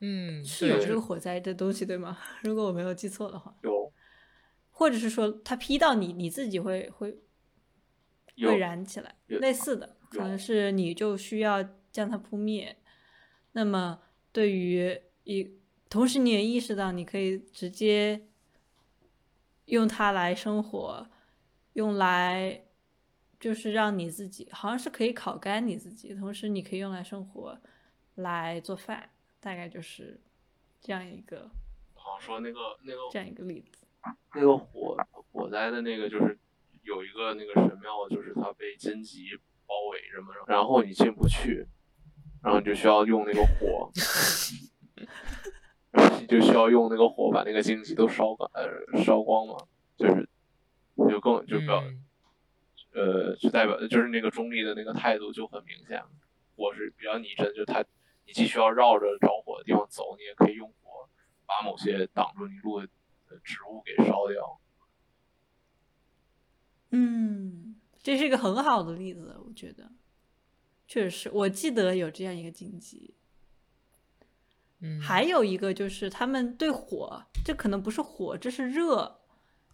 [0.00, 2.18] 嗯，是有这个火灾的东西，对吗？
[2.42, 3.85] 如果我没有记错的话，有
[4.78, 7.18] 或者是说他劈到你，你自己会会
[8.36, 12.76] 会燃起来，类似的，可能是你就需要将它扑灭。
[13.52, 15.58] 那么对于一，
[15.88, 18.28] 同时你也意识到你可以直接
[19.64, 21.08] 用它来生火，
[21.72, 22.66] 用来
[23.40, 27.58] 就是让你自己好像是可以烤干你自己，同时你可以用来生火，
[28.16, 29.08] 来做饭，
[29.40, 30.20] 大概就是
[30.82, 31.50] 这样一个
[31.94, 33.85] 好像说那个那个这样一个例子。
[34.34, 34.96] 那个火
[35.32, 36.38] 火灾的那个就是
[36.82, 41.66] 有一个那个神庙，就是它被荆棘包围着嘛，然后你进不去，
[42.42, 43.90] 然后你就需要用那个火，
[45.92, 49.56] 然后你就需要用那个火把那个荆棘都烧干呃烧光嘛，
[49.96, 50.28] 就是
[51.08, 52.02] 就更就表、嗯
[52.94, 56.08] 呃就代表就是那个中立的那个态度就很明显了。
[56.56, 57.84] 火是比较拟真，就他
[58.24, 61.06] 你既需要绕着着火的地方走，你也可以用火
[61.44, 62.88] 把某些挡住你路的呃
[63.42, 64.60] 植物给烧掉。
[66.90, 69.90] 嗯，这是一个很好的例子，我觉得，
[70.86, 73.14] 确实是我记得有这样一个禁忌。
[74.80, 79.20] 嗯，还有一个就是他们对火，这可能不是火，这是热，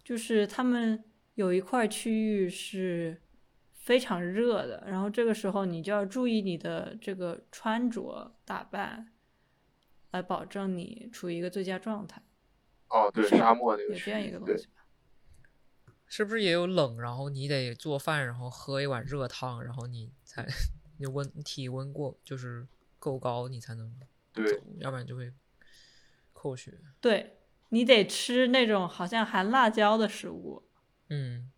[0.02, 3.20] 就是他们有一块区域是
[3.72, 9.12] 非常热的，然后这个时候你就要注意你的这个穿着打扮，
[10.12, 12.22] 来保证你处于一个最佳状态。
[12.92, 14.84] 哦，对，沙漠那个有一个东西吧？
[16.06, 17.00] 是不是也有冷？
[17.00, 20.46] 然后你得做饭，然后喝一碗热汤，然后你才
[20.98, 22.66] 你温体温过就是
[22.98, 23.98] 够高，你才能
[24.32, 25.32] 对走，要不然就会
[26.34, 26.78] 扣血。
[27.00, 27.38] 对
[27.70, 30.62] 你得吃那种好像含辣椒的食物，
[31.08, 31.50] 嗯，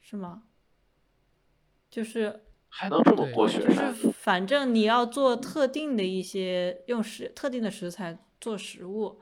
[0.00, 0.44] 是吗？
[1.90, 3.58] 就是还能这么过血？
[3.58, 3.72] 就？
[3.72, 9.20] 是反正你要做特定的一些用食特定的食材做食物，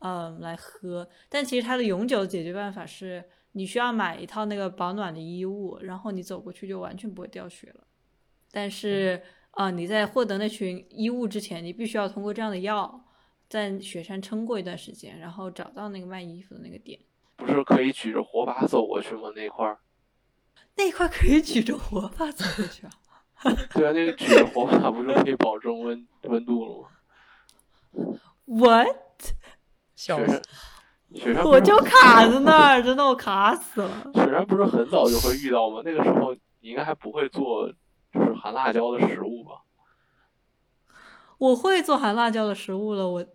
[0.00, 1.08] 嗯，来喝。
[1.28, 7.84] 但其实它的永久解决办法是，你需要买一套那个保暖的衣物，然后你走过去就完全不会掉血了。
[8.50, 13.04] 但是啊、你在获得那群衣物之前，你必须要通过这样的药，
[13.48, 17.00] 在雪山撑过一段时间，然后找到那个卖衣服的那个点。
[17.36, 19.30] 不是可以举着火把走过去吗？
[19.34, 19.78] 那块儿，
[20.76, 22.92] 那一块可以举着火把走过去啊！
[23.74, 28.18] 对啊，那个举着火把不是可以保证温温度了吗？
[28.46, 29.34] What？
[29.98, 30.42] 笑死
[31.14, 34.10] 雪山。，雪山我就卡在那儿，真的我卡死了。
[34.14, 35.82] 雪山不是很早就会遇到吗？
[35.84, 37.68] 那个时候你应该还不会做
[38.12, 39.50] 就是含辣椒的食物吧？
[41.38, 43.26] 我会做含辣椒的食物了，我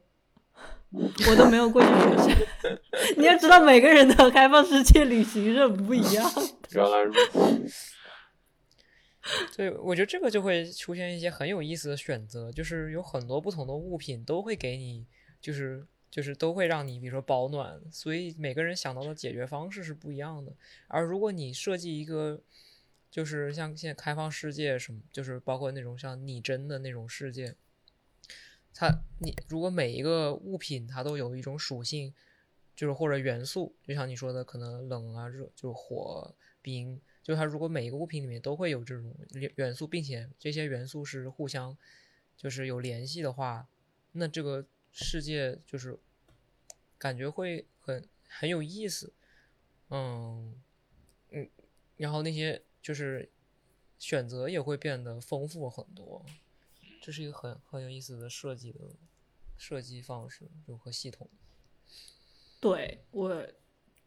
[0.91, 2.79] 我都没有过去雪山。
[3.17, 6.41] 你要知道，每个人的开放世界旅行是很不一样的。
[6.71, 7.93] 原来如此。
[9.55, 15.07] 对，我觉得这个就会出现一些很有意思的选择，就是有很多不同的物品都会给你，
[15.39, 20.53] 就是就是都会让你，比如说保暖，所以每个人想到的解决方式是不一样的。
[20.87, 22.39] 而如果你设计一个，
[23.09, 27.55] 就是像现在开放世界什么，就是包括那种像拟真的那种世界，
[28.75, 32.13] 它你如果每一个物品它都有一种属性，
[32.75, 41.75] 就是或者元素，就像你说的，可能冷啊热，就是火冰，就它如果每一个物品里面都会有这种元元素，并且这些元素是互相
[42.37, 43.67] 就是有联系的话，
[44.11, 45.99] 那这个世界就是
[46.97, 49.11] 感觉会很很有意思，
[49.89, 50.55] 嗯
[51.31, 51.49] 嗯，
[51.97, 53.29] 然后那些就是
[53.97, 56.23] 选择也会变得丰富很多，
[57.01, 58.79] 这是一个很很有意思的设计的
[59.57, 61.27] 设计方式，就和系统。
[62.59, 63.45] 对，我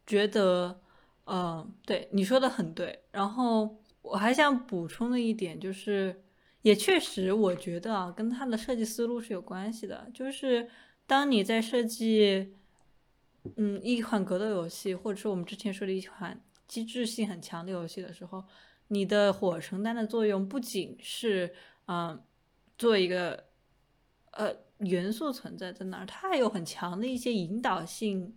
[0.05, 0.81] 觉得，
[1.25, 3.03] 嗯、对你说的很对。
[3.11, 6.23] 然后我还想补充的一点就是，
[6.67, 10.11] 也确实我觉得啊，跟它的设计思路是有关系的。
[10.13, 10.69] 就是
[11.05, 12.53] 当你在设计，
[13.55, 18.43] 嗯，一款格斗游戏，或者是我们之前说的一款机制性很强的游戏的时候，
[18.89, 22.21] 你的火承担的作用不仅是，嗯，
[22.77, 23.45] 做一个，
[24.31, 28.35] 呃，元素存在在那儿，它还有很强的一些引导性，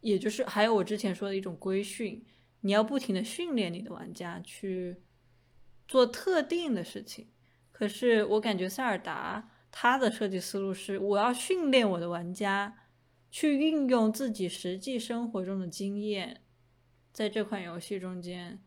[0.00, 2.24] 也就是还有我之前说的一种规训，
[2.62, 4.96] 你要不停的训练你的玩家去
[5.86, 7.28] 做特定的事情。
[7.80, 12.76] 可是我感觉塞尔达它的设计思路是，我要训练我的玩家
[13.30, 16.42] 去运用自己实际生活中的经验，
[17.10, 18.62] 在这款游戏中间，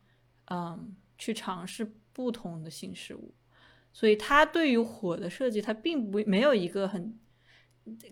[0.45, 3.35] 嗯，去尝试不同的新事物。
[3.91, 7.15] 所以它对于火的设计，它并不没有一个很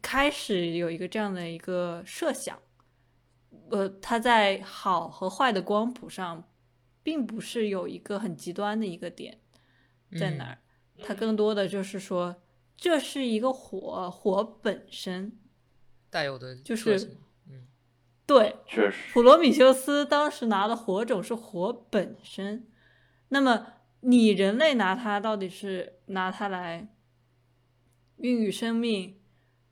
[0.04, 2.60] 开始有一个这样的一个设想，
[3.72, 6.48] 呃，它在好和坏的光谱上，
[7.02, 9.40] 并不是有一个很极端的一个点
[10.20, 10.60] 在哪儿，
[11.04, 12.42] 它更多的就是说，
[12.78, 15.38] 这是一个火，火本身
[16.10, 17.18] 带有的就是
[17.50, 17.68] 嗯
[18.26, 22.66] 对，确实，普罗米修斯当时拿的火种是火本身，
[23.30, 26.88] 那么你人类拿它到底是拿它来
[28.18, 29.20] 孕育生命，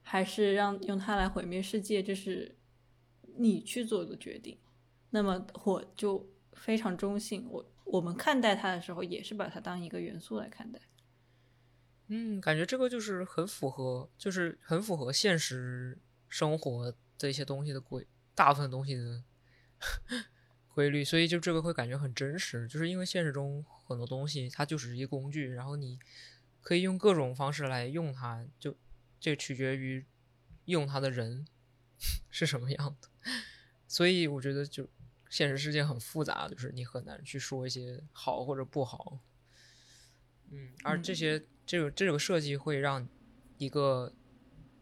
[0.02, 2.04] 还是让用它来毁灭世界？
[2.04, 2.58] 这是
[3.38, 4.58] 你去做的决定。
[5.12, 10.80] 那么火就非常中性，我我们看待它的时候，也是把它当一个元素来看待。
[12.12, 15.96] 嗯，感觉这个就是很符合，就是很符合现实
[16.28, 19.24] 生活的一些东西的规，大部分东西的
[20.74, 26.00] 规律，所以就这个会感觉很真实，就是因为现实中很多东西它就是一工具，然后你
[26.62, 28.76] 可以用各种方式来用它，就
[29.20, 30.04] 这取决于
[30.66, 31.46] 用它的人
[32.32, 33.32] 是什么样的，
[33.88, 34.90] 所以我觉得就
[35.30, 39.20] 现实世界很复杂，就是你很难去说一些好或者不好。
[40.52, 43.08] 嗯，而这些这种这种设计会让
[43.58, 44.14] 一个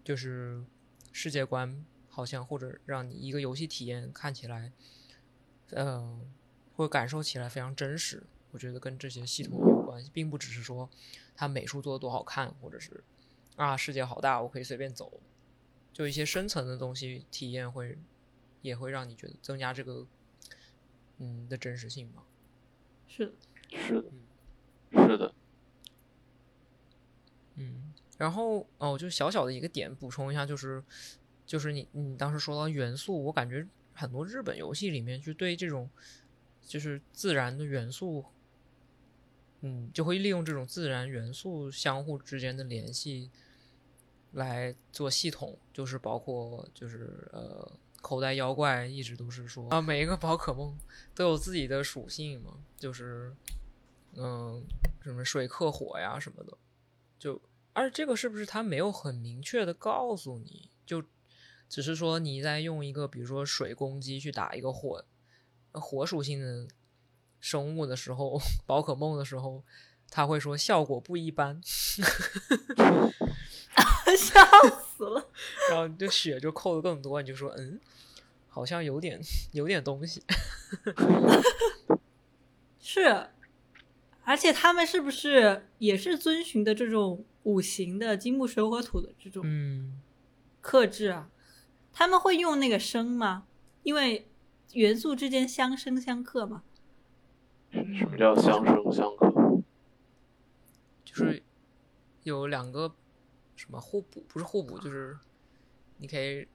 [0.04, 0.64] 就是
[1.12, 4.72] 世界观好像或者让你一个游戏体验看起来，
[5.72, 6.20] 呃，
[6.74, 8.24] 会感受起来非常真实。
[8.52, 10.90] 我觉得跟这些系统有关系，并不只是说
[11.36, 13.04] 它美术做的多好看，或者是
[13.58, 15.20] 啊世界好大，我可以随便走。
[15.92, 17.98] 就一些深层的东西体验会
[18.62, 20.08] 也会让你觉得增加这个
[21.18, 22.24] 嗯的真实性吧。
[23.08, 23.34] 是的，
[23.72, 24.12] 是的，
[24.92, 25.36] 是的。
[27.60, 30.84] 嗯，然后哦，就小小的一个点补充一下，就是
[31.46, 35.90] 就是你你当时说到元素，我感觉很多日本游戏里面就对这种
[36.62, 38.24] 就是自然的元素，
[39.62, 43.32] 嗯，就会利用这种自然元素相互之间的联系
[44.34, 50.78] 来做系统，就是包括就是呃口袋妖怪一直都是说啊， 每一个宝可梦
[51.16, 53.34] 都有自己的属性嘛，就是
[54.14, 54.64] 嗯
[55.02, 56.56] 什么水克火呀什么的。
[57.20, 57.42] 就，
[57.74, 61.04] 而这个是不是他没有很明确的告诉你，就
[61.68, 65.04] 只是说你在用一个比如说水攻击去打一个火
[65.72, 66.68] 火属性的
[67.40, 69.64] 生物的时候， 宝可梦的时候，
[70.10, 71.62] 他会说效果不一般，
[74.18, 74.42] 笑
[74.96, 75.30] 死了。
[75.70, 77.80] 然后你就血就扣的更多，你就说嗯，
[78.48, 79.20] 好像有点
[79.52, 80.24] 有点东西，
[82.80, 83.30] 是。
[84.28, 89.42] 而且他们是不是也是遵循的这种五行的金木水火土的这种
[90.60, 91.30] 克制啊？
[91.94, 93.48] 他们会用那个生吗？
[93.84, 94.28] 因为
[94.74, 96.64] 元素之间相生相克嘛。
[97.72, 99.64] 什么叫相生相克？
[101.06, 101.42] 就是
[102.24, 102.94] 有两个
[103.56, 105.18] 什么互补，不是互补，就是
[106.00, 106.46] 你可以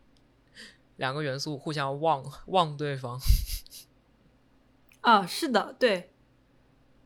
[0.96, 3.18] 两个元素互相旺旺对方。
[5.00, 6.10] 啊，是的，对。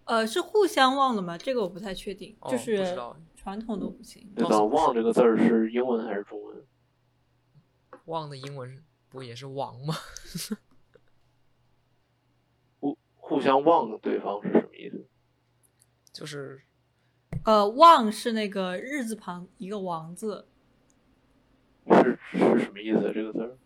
[0.09, 1.37] 呃，是互相忘了吗？
[1.37, 2.35] 这个我不太确定。
[2.49, 2.97] 就是
[3.37, 4.27] 传统的五行。
[4.35, 6.65] 那“忘”这个字儿是英文还是中文
[8.07, 9.95] ？“忘”的英文不也是“王”吗？
[12.81, 15.07] 互互相忘对方是什么意思？
[16.11, 16.63] 就是，
[17.45, 20.49] 呃，“忘”是那个日字旁一个“王”字。
[21.91, 23.13] 是是什么意思？
[23.13, 23.59] 这个字儿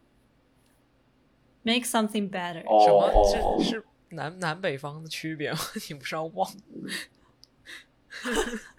[1.63, 2.63] ？Make something better。
[2.85, 3.13] 什么？
[3.59, 3.85] 这是。
[4.13, 5.53] 南南北方的区别，
[5.89, 6.51] 你不是要忘？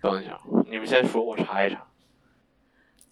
[0.01, 1.88] 等一下，你们先说，我查一查。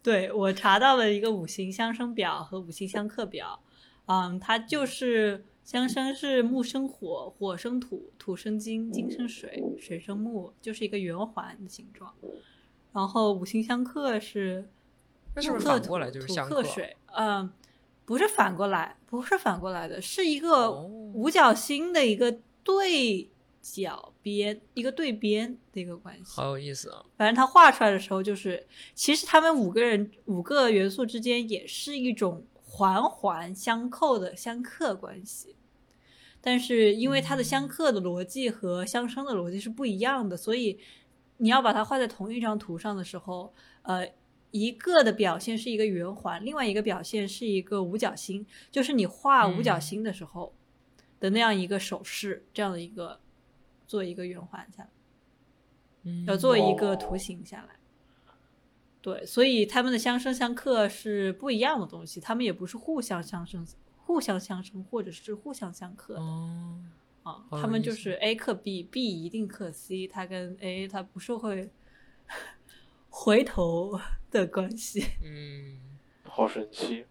[0.03, 3.61] 对我查到了一个五行相生表和五行相克表，
[4.05, 12.13] 嗯，它就是相生是木生火，火生土，土生金，金生水，水生木，就是一个圆环的形状。
[12.93, 14.69] 然后五行相克是
[15.35, 17.51] 木克土，土克水，嗯。
[18.11, 22.29] 不是反过来，不是反过来的，是一个五角星的一个
[22.61, 23.31] 对
[23.61, 27.05] 角边，一个对边的一个关系，好有意思啊！
[27.15, 35.55] 反正他画出来的时候，就是其实他们五个人五个元素之间也是一种环环相扣的相克关系，
[36.41, 40.77] 但是因为它的相克的逻辑和相生的逻辑是不一样的，所以
[41.37, 43.53] 你要把它画在同一张图上的时候，
[43.83, 44.05] 呃。
[44.51, 50.53] 一个的表现是一个圆环，另外一个表现是一个五角星，就是你画五角星的时候
[51.19, 53.19] 的那样一个手势，这样的一个
[53.87, 54.89] 做一个圆环下来，
[56.27, 57.75] 要做一个图形下来。
[59.01, 63.65] 对，所以他们的相生相克是不一样的东西，他们也不是互相相生、
[63.97, 66.21] 互相相生或者是互相相克的。
[67.23, 71.71] 啊，他们就是 A 克 B，B 一定克 C，它跟 A 它不是会
[73.11, 74.01] 回头。
[74.31, 75.77] 的关系，嗯，
[76.23, 77.05] 好神奇。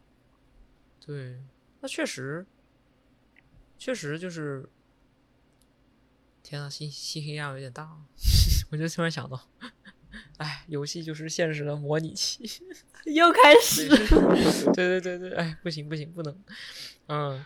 [1.05, 1.39] 对，
[1.83, 2.47] 那确实，
[3.77, 4.67] 确实就是，
[6.43, 7.99] 天啊，信信息量有点大。
[8.73, 9.39] 我就突然想到，
[10.39, 12.43] 哎，游戏就是现实的模拟器，
[13.05, 13.87] 又开始。
[14.73, 16.43] 对对对对，哎，不行不行，不能。
[17.09, 17.45] 嗯，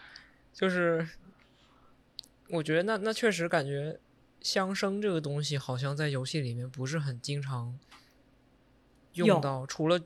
[0.53, 1.05] 就是，
[2.51, 3.99] 我觉得那那确实感觉
[4.41, 7.77] 相生这个东西，好像在游戏里面不是很经常。
[9.15, 10.01] 用到除了，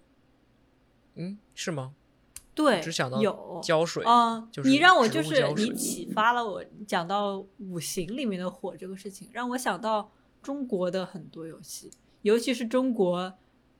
[1.14, 1.94] 嗯，是吗？
[2.54, 10.10] 对，只想到有胶水，嗯，就是你让我就是你启发了我讲到五行里面的火这个事情，让我想到
[10.42, 11.88] 中国的很多游戏，
[12.22, 13.32] 尤其是中国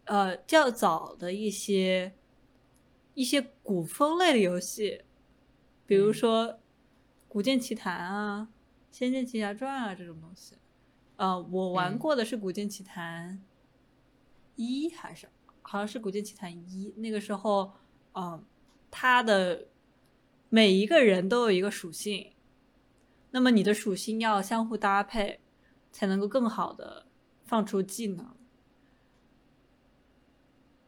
[0.05, 2.15] 呃较早的一些
[3.15, 5.03] 一些古风类的游戏，
[5.85, 6.47] 比如嗯说
[7.27, 8.49] 《古剑奇谭》啊，
[8.97, 10.55] 《仙剑奇侠传》啊这种东西。
[11.17, 13.43] 呃，我玩嗯过的是《古剑奇谭
[14.59, 15.27] 一》还是
[15.63, 17.73] 好像是《古剑奇谭一》，那个时候，
[18.13, 18.45] 嗯、
[18.91, 19.69] 他的
[20.51, 22.33] 每一个人都有一个属性，
[23.31, 25.41] 那么你的属性要相互搭配，
[25.93, 27.07] 才能够更好的
[27.45, 28.27] 放出技能。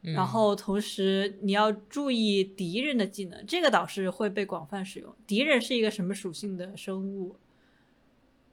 [0.02, 5.14] 嗯然后同时你要注意敌人的技能，这个倒是会被广泛使用。
[5.26, 7.36] 敌人是一个什么属性的生物，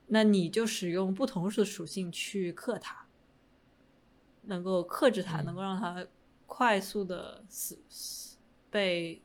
[0.08, 3.07] 那你就使用不同的属性去克它，
[4.48, 6.06] 能够克制它，嗯能够让它
[6.46, 8.38] 快速的死死
[8.70, 9.22] 被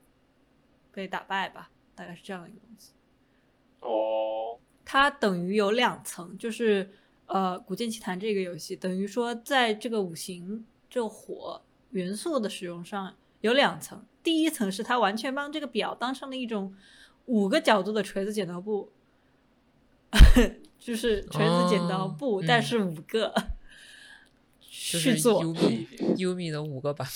[0.92, 2.92] 被打败吧，大概是这样的一个东西。
[3.80, 6.90] 哦，它等于有两层，就是
[7.26, 14.04] 呃，《古剑奇谭》这个游戏等于说在这个五行这个火元素的使用上有两层。
[14.22, 16.74] 第一层是它完全帮这个表当成了一种
[17.26, 18.92] 五个角度的锤子剪刀布，
[20.78, 23.42] 就是锤子剪刀哦布，嗯但是五个、就
[24.82, 25.44] 是去做。
[25.44, 27.06] Umi Umi 的五个版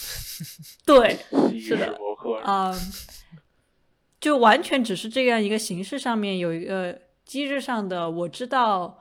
[0.86, 1.18] 本 对，
[1.58, 1.98] 是的
[2.42, 2.72] 啊、
[4.20, 9.00] 就完全只是这样一个形式上面有一个机制上的，我知道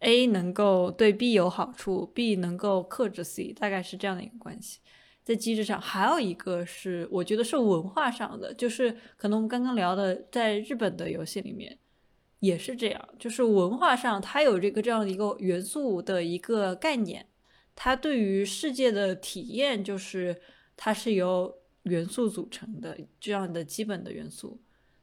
[0.00, 4.80] A 能够对 B 有好处，B 能够克制 C，大概是这样的一个关系。
[5.24, 11.78] 在机制上，还有一个是我觉得是文化上的，就是可能我们刚刚聊的，在日本的游戏里面
[12.40, 17.26] 也是这样，就是文化上它有这个这样的一个元素的一个概念，
[17.74, 20.40] 它对于世界的体验就是
[20.76, 24.60] 它是由元素组成的这样的基本的元素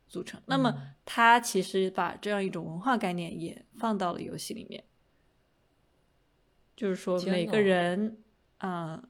[0.07, 0.41] 组成。
[0.45, 4.83] 那么嗯它其实把这样一种文化概念也放到了游戏里面，
[6.75, 8.17] 就是说每个人
[8.57, 9.09] 啊、呃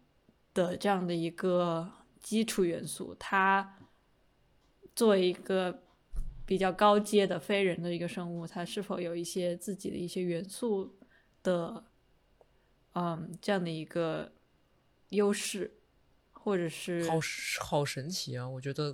[0.53, 3.77] 的这样的一个基础元素，它
[4.95, 5.83] 作为一个
[6.45, 10.97] 比较高阶的非人的一个生物，它是否有一些自己的一些元素
[11.43, 11.85] 的，
[12.99, 14.29] 嗯，这样的一个
[15.09, 15.71] 优势，
[16.33, 17.17] 或者是好
[17.61, 18.45] 好神奇啊！
[18.45, 18.93] 我觉得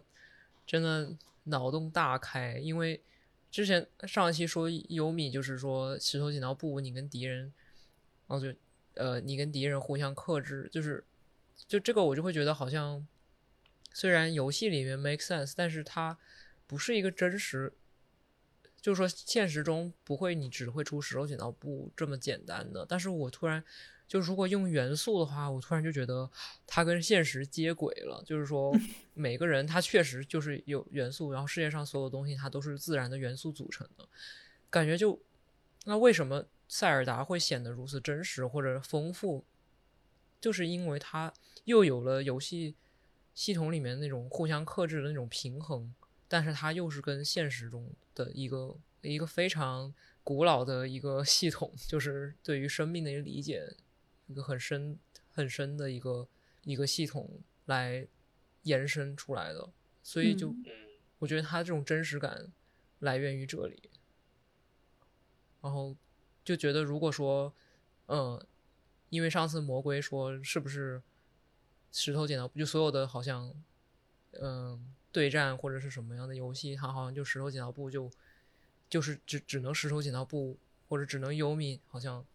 [0.68, 3.02] 真的脑洞大开，因为
[3.50, 7.52] 之前上一期说优米就是说石头剪刀布，你跟敌人，
[8.28, 8.54] 哦就
[8.94, 11.04] 呃你跟敌人互相克制，就是
[11.68, 13.08] 就这个我就会觉得好像
[13.92, 16.16] 虽然游戏里面 make sense，但是它
[16.68, 17.74] 不是一个真实。
[18.82, 22.86] 就是说，现实中不会你只会出石头剪刀布这么简单的。
[22.88, 23.64] 但是我突然，
[24.08, 26.30] 就如果用元素的话，我突然就觉得
[26.68, 28.24] 它跟现实接轨了。
[28.26, 28.76] 就是说，
[29.14, 34.08] 每个人他确实就是有元素，然后世界上所有东西它都是自然的元素组成的，
[34.70, 35.20] 感觉就
[35.86, 39.44] 那为什么塞尔达会显得如此真实或者丰富？
[40.40, 41.34] 就是因为它
[41.64, 42.76] 又有了游戏
[43.34, 45.94] 系统里面那种互相克制的那种平衡，
[46.28, 49.92] 但是它又是跟现实中的一个一个非常
[50.24, 53.68] 古老的一个系统，就是对于生命的一个理解，
[54.28, 54.98] 一个很深
[55.32, 56.28] 很深的一个
[56.64, 58.08] 一个系统来
[58.64, 59.70] 延伸出来的，
[60.02, 60.54] 所以就、
[61.20, 62.52] 我觉得它这种真实感
[63.00, 63.90] 来源于这里，
[65.62, 65.96] 然后
[66.44, 67.54] 就觉得如果说，
[68.08, 68.44] 嗯，
[69.10, 71.02] 因为上次魔龟说是不是
[71.92, 73.54] 石头剪刀布，就所有的好像，
[74.32, 78.12] 嗯，对战或者是什么样的游戏，它好像就石头剪刀布就
[78.90, 80.58] 就是只只能石头剪刀布
[80.88, 82.35] 或者只能优米，好像就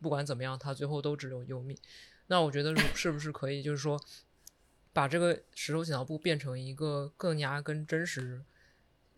[0.00, 1.78] 不管怎么样，它最后都只有优米。
[2.26, 3.98] 那我觉得是不是可以就是说，
[4.92, 8.44] 把这个石头剪刀布变成一个更加跟真实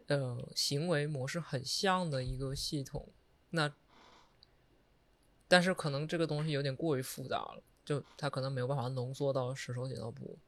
[0.07, 3.09] 呃行为模式很像的一个系统？
[3.51, 3.73] 那
[5.49, 10.39] 但是可能这个东西有点过于复杂了，就它可能没有办法浓缩到石头剪刀布。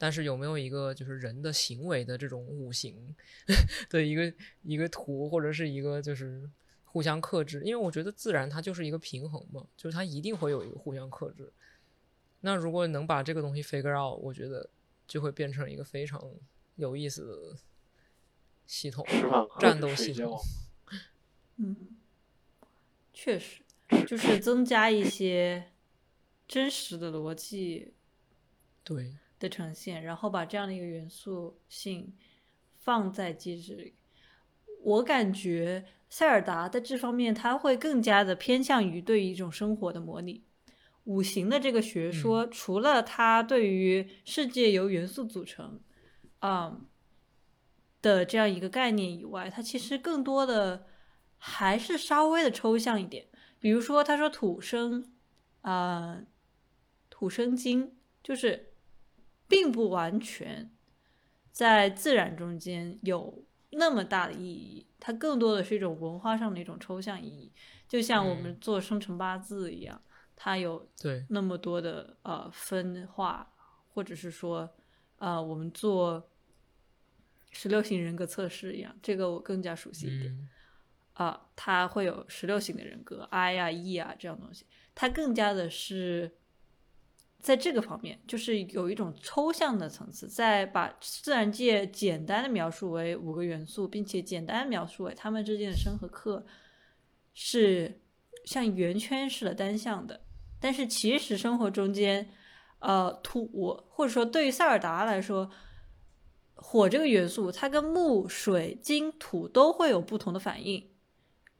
[0.00, 3.14] 但是有没有一个就是人的行为的这种五行
[3.90, 6.48] 的一个一个图，或者是一个就是
[6.90, 7.62] 互相克制？
[7.64, 11.52] 因为我觉得自然它就是一个平衡嘛，就是它一定会有一个互相克制。
[12.40, 14.70] 那如果能把这个东西 figure out，我觉得
[15.06, 16.22] 就会变成一个非常
[16.76, 17.58] 有意思的
[18.66, 19.04] 系统。
[19.58, 20.38] 战斗系统，
[21.56, 21.76] 嗯，
[23.12, 23.62] 确实，
[24.06, 25.72] 就是增加一些
[26.46, 27.94] 真实的逻辑
[28.84, 32.14] 对，的呈现，然后把这样的一个元素性
[32.78, 33.94] 放在机制里。
[34.82, 40.44] 我感觉塞尔达在这方面，他会更加的偏向于对于一种生活的模拟。
[41.04, 45.80] 五行的这个学说，除了它对于世界由元素组成，
[46.40, 46.86] 嗯，
[48.02, 50.86] 的这样一个概念以外，它其实更多的
[51.38, 53.26] 还是稍微的抽象一点。
[53.58, 55.10] 比如说，他说土生，
[55.62, 56.20] 啊，
[57.08, 58.74] 土生金，就是
[59.48, 60.70] 并不完全
[61.50, 67.52] 在自然中间有那么大的意义，它更多的是一种文化上的一种抽象意义，
[67.86, 70.00] 就像我们做生辰八字一样，
[70.34, 71.24] 它有对。
[71.30, 73.52] 那么多的呃分化，
[73.92, 74.68] 或者是说
[75.18, 76.30] 呃我们做
[77.50, 80.32] 十六型人格测试一样，这个我更加熟悉一点。
[80.32, 80.48] 嗯。
[81.14, 86.37] 啊，它会有十六型的人格，I 呀、E 啊这样东西，它更加的是
[87.40, 96.44] 在这个方面，就是有一种抽象的层次，在把自然界简单的描述为五个元素，并且简单地描述为它们之间的生和克
[97.32, 98.00] 是
[98.44, 100.20] 像圆圈似的单向的，
[100.60, 102.28] 但是其实生活中间，
[102.80, 105.50] 呃，土或者说对于塞尔达来说。
[106.60, 110.90] 火这个元素，它跟木、水、金、土都会有不同的反应，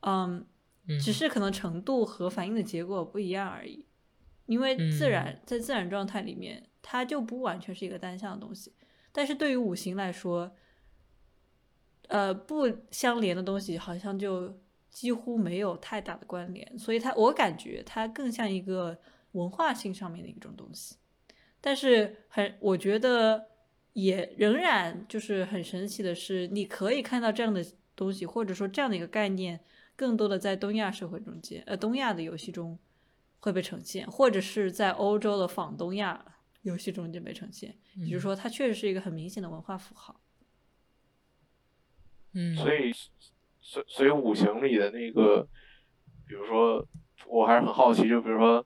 [0.01, 0.45] 嗯，
[0.89, 3.87] 嗯只是可能程度和反应的结果不一样而已。
[4.49, 8.73] 因为自然在自然状态里面，它就不完全是一个单向的东西。
[9.13, 10.51] 但是对于五行来说，
[12.09, 14.59] 呃，不相连的东西好像就
[14.91, 18.99] 几乎没有太大的关联，所以它我感觉它更像一个
[19.33, 20.97] 文化性上面的一种东西。
[21.61, 23.49] 但是很，我觉得
[23.93, 27.63] 也仍然就是很神奇的是，你可以看到这样的
[27.95, 29.61] 东西，或者说这样的一个概念，
[29.95, 32.79] 更多的在东亚社会中间，呃，东亚的游戏中
[33.41, 36.25] 会被呈现，或者是在欧洲的仿东亚
[36.63, 37.77] 游戏中间被呈现。
[37.97, 40.21] 也就是说，它确实是一个很明显的文化符号。
[42.35, 42.93] 嗯，所以，
[43.61, 45.49] 所所以五行里的那个，
[46.27, 46.87] 比如说，
[47.27, 48.65] 我还是很好奇，就比如说，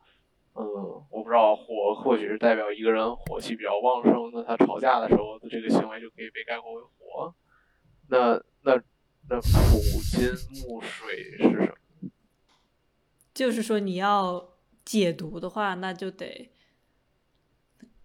[0.54, 0.64] 嗯，
[1.10, 7.34] 我不知道火或许是代表一个人火气比较旺盛，那他吵架的时候的这个行为就可以被概括为火。
[8.08, 8.82] 那那
[9.30, 9.78] 那土
[10.10, 10.28] 金
[10.66, 12.10] 木水是什么？
[13.32, 14.51] 就是说，你要
[14.92, 16.50] 解读的话，那就得，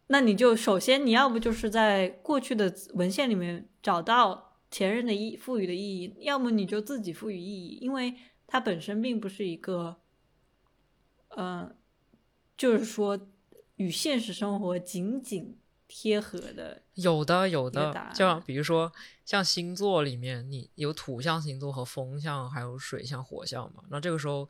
[0.07, 8.15] 那你就首先你要不就是在过去的文献里面找到前人的意赋予的意义，要么你就自己赋予意义，因为
[8.47, 9.97] 它本身并不是一个，
[11.35, 11.75] 嗯、
[12.55, 13.19] 就是说
[13.75, 15.59] 与现实生活紧紧
[15.89, 16.83] 贴合的。
[16.93, 18.89] 有的有的，像比如说
[19.25, 23.83] 像星座里面，你有土象星座和风象，还有水象、火象嘛。
[23.89, 24.47] 那这个时候，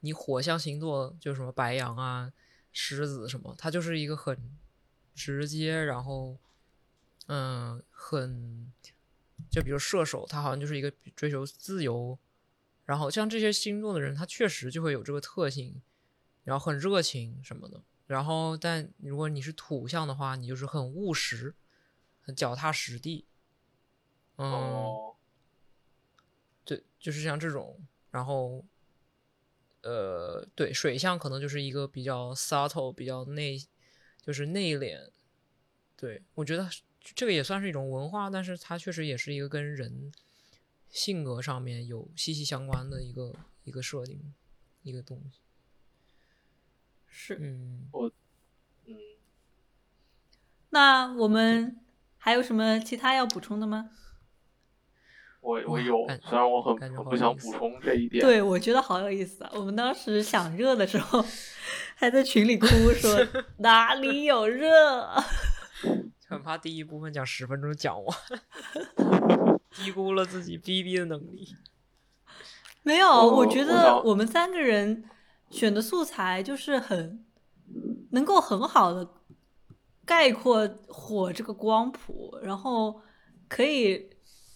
[0.00, 2.32] 你火象星座就什么白羊啊、
[2.72, 4.56] 狮子什么，它就是一个很
[5.14, 6.38] 直接，然后
[7.26, 8.72] 嗯，很
[9.50, 12.18] 就比如射手，他好像就是一个追求自由，
[12.84, 15.80] 然后像这些星座的人，他确实就会有这个特性，
[16.44, 17.82] 然后很热情什么的。
[18.06, 21.54] 然后，但如果你是土象的话，你就是很务实，
[22.22, 23.26] 很脚踏实地。
[24.36, 25.16] 嗯，哦，
[26.64, 27.80] 对，就是像这种。
[28.12, 28.64] 然后，
[29.86, 33.56] 呃，对，水象可能就是一个比较 subtle、比较内，
[34.20, 35.10] 就是内敛。
[35.96, 36.68] 对我觉得
[37.14, 40.10] 这个也算是一种文化，但是它确实也是一个跟人
[40.90, 43.32] 性格上面有息息相关的一个
[43.62, 44.34] 一个设定，
[44.82, 45.38] 一个东西。
[47.06, 47.88] 是，嗯，
[48.86, 48.96] 嗯，
[50.70, 51.78] 那我们
[52.18, 53.90] 还有什么其他要补充的吗？
[55.46, 59.50] 哇我我有，虽然我很感觉很不想补充这一点，对，我觉得好有意思啊！
[59.54, 61.24] 我们当时想热的时候，
[61.94, 62.66] 还在群里哭
[62.98, 63.26] 说
[63.58, 65.08] 哪里有热，
[66.26, 68.18] 很怕第一部分讲十分钟讲完，
[69.70, 71.54] 低估了自己逼逼的能力。
[72.82, 75.04] 没有，我我觉得我们三个人
[75.50, 77.24] 选的素材就是很
[78.10, 79.08] 能够很好的
[80.04, 83.00] 概括火这个光谱，然后
[83.48, 84.10] 可以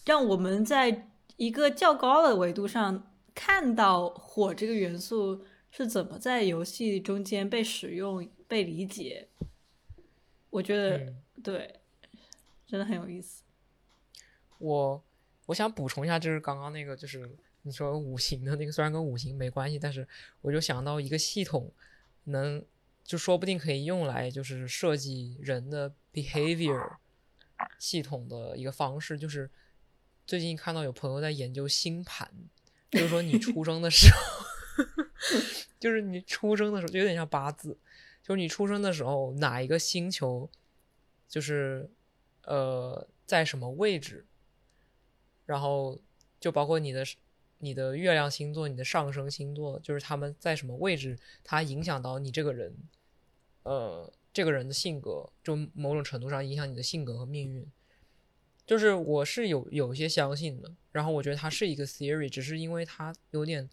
[0.05, 9.29] 让我们在一个较高的维度上看到火这个元素是怎么在游戏中间被使用、被理解。
[10.51, 11.81] 我觉得、嗯对，
[12.67, 13.43] 真的很有意思。
[14.59, 15.03] 我
[15.47, 17.31] 我想补充一下，就是刚刚那个，就是
[17.63, 20.07] 你说五行的那个，虽然跟五行没关系，但是
[20.41, 21.73] 我就想到一个系统，
[22.25, 22.63] 能
[23.05, 26.97] 就说不定可以用来就是设计人的 behavior
[27.79, 29.49] 系统的一个方式，就是
[30.31, 32.31] 最近看到有朋友在研究星盘，
[32.89, 34.85] 就是说你出生的时候，
[35.81, 37.77] 就是你出生的时候就有点像八字，
[38.23, 40.49] 就是你出生的时候哪一个星球，
[41.29, 41.91] 就是
[42.45, 44.25] 呃在什么位置，
[45.47, 45.99] 然后
[46.39, 47.05] 就包括你的
[47.59, 52.73] 你的月亮星座、你的上升星座，就是他们在什么位置，它影响到你这个人，
[53.65, 57.69] 呃，这个人的性格，就某种程度上影响你的性格和命运。
[58.71, 63.69] 就是我是有有些相信的，然后我觉得它是一个 theory，只是因为它有点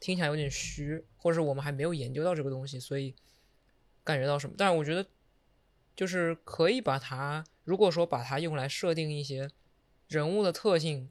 [0.00, 3.14] 听起来有点虚，或者是我们还没有研究到这个东西，所以
[4.02, 4.56] 感觉到什么。
[4.58, 5.06] 但是我觉得
[5.94, 9.48] 就是可以把它，如果说把它用来设定一些
[10.08, 11.08] 人物的特性，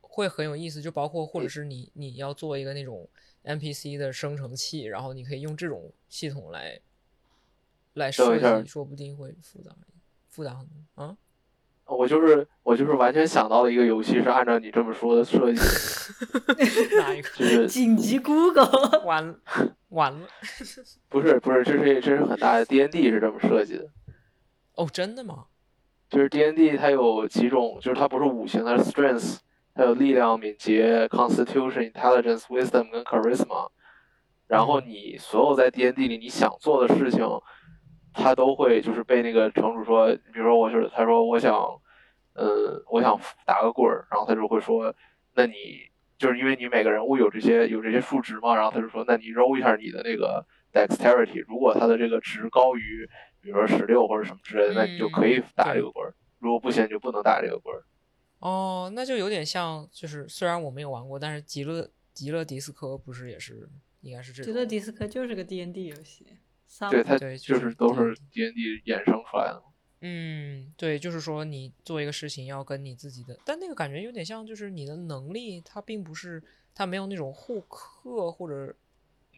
[0.00, 0.80] 会很有意思。
[0.80, 3.06] 就包括或者是你你要做一个那种
[3.44, 6.80] NPC 的生成器，然后你可以用这种系统来
[7.92, 9.76] 来设计，说不定会复杂
[10.30, 11.18] 复杂很多啊。
[11.86, 15.60] 我就是我就是完全想到了一个游戏，是按照你这么说的设计。
[16.96, 17.28] 哪一个？
[17.36, 19.02] 就是紧急 Google。
[19.04, 19.36] 完了，
[19.88, 20.26] 完了。
[21.10, 23.86] 不是不是，这是这是很大的 D N D 是这么设计的。
[24.76, 25.46] 哦，真的吗？
[26.08, 29.38] 就是 D N D 它有几种，就是它不是五行，它是 Strength，
[29.74, 33.68] 它有力量、敏捷、Constitution、Intelligence、Wisdom 跟 Charisma。
[34.46, 37.26] 然后你所有在 D N D 里你想做的事情。
[38.14, 41.54] 他都会就是被那个城主说，比如说我就是他说我想，
[42.34, 42.46] 嗯，
[42.90, 44.94] 我想打个滚儿，然后他就会说，
[45.34, 45.54] 那你
[46.18, 53.08] 就是因为你每个人物有这些有这些数值嘛，然后他就说，那你揉一下你的那个 dexterity，如果他的这个值高于，
[53.40, 57.82] 比如说十六或者什么之类的，那你就可以打这个滚儿，如果不行就不能打这个滚儿。
[58.38, 63.68] 哦，那就有点像，就是虽然我没有玩过，但是极乐极乐迪斯科不是也是
[64.00, 66.26] 应该是这极乐迪斯科就是个 D N D 游戏。
[66.90, 69.62] 对，它就是都是 D N D 衍生出来的。
[70.00, 76.42] 嗯，对，就是说你做一个事情要跟你自己的，但那个感觉有点像，就是你的能力，它并不是，
[76.74, 78.74] 它没有那种互克或者，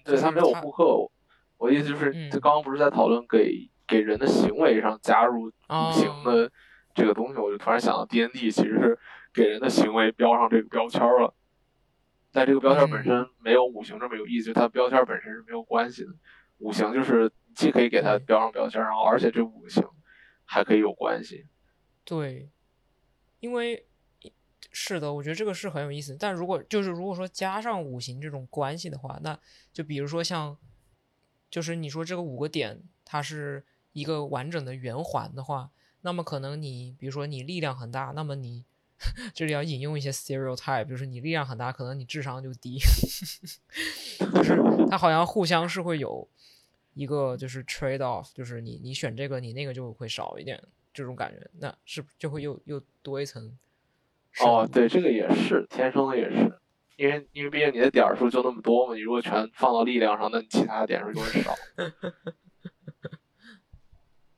[0.05, 1.11] 对，它没有互克。
[1.59, 5.53] 我的意思就是，就刚刚不是在讨论给给人的行为上加入五
[5.93, 6.51] 行的
[6.95, 8.99] 这个东西，我就突然想到 D N D 其实是
[9.35, 11.35] 给人的行为标上这个标签了，
[12.33, 16.11] 但这个标签本身没有五行这么有意思，就它标签本身是没有关系的。
[16.59, 19.85] 五行就是既可以给它标上标签，然后而且这五行
[20.45, 21.47] 还可以有关系。
[22.05, 22.51] 对，
[23.41, 23.87] 因为
[24.71, 26.17] 是的，我觉得这个是很有意思。
[26.19, 29.39] 但如果就是如果说加上五行这种关系的话，那
[29.73, 30.57] 就比如说像，
[31.51, 35.71] 就是你说这个五个点它是一个完整的圆环的话，
[36.03, 38.65] 那么可能你比如说你力量很大，那么你。
[39.35, 42.79] 这里 要引用一些 stereotype，就是你力量很大，可能你智商就低，
[44.35, 44.57] 就是
[44.89, 46.27] 它好像互相是会有
[46.95, 50.61] 一个就是 trade off，就是你你选这个，你那个就会少一点
[50.93, 53.57] 这种感觉，那是就会又又多一层。
[54.41, 56.61] 哦，对，这个也是天生的，也是
[56.97, 61.55] 因为因为毕竟你的点数就那么多嘛，你如果全放到力量上，那你其他的点数就会少。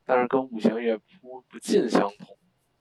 [0.04, 2.36] 但是跟五行也不不尽相同。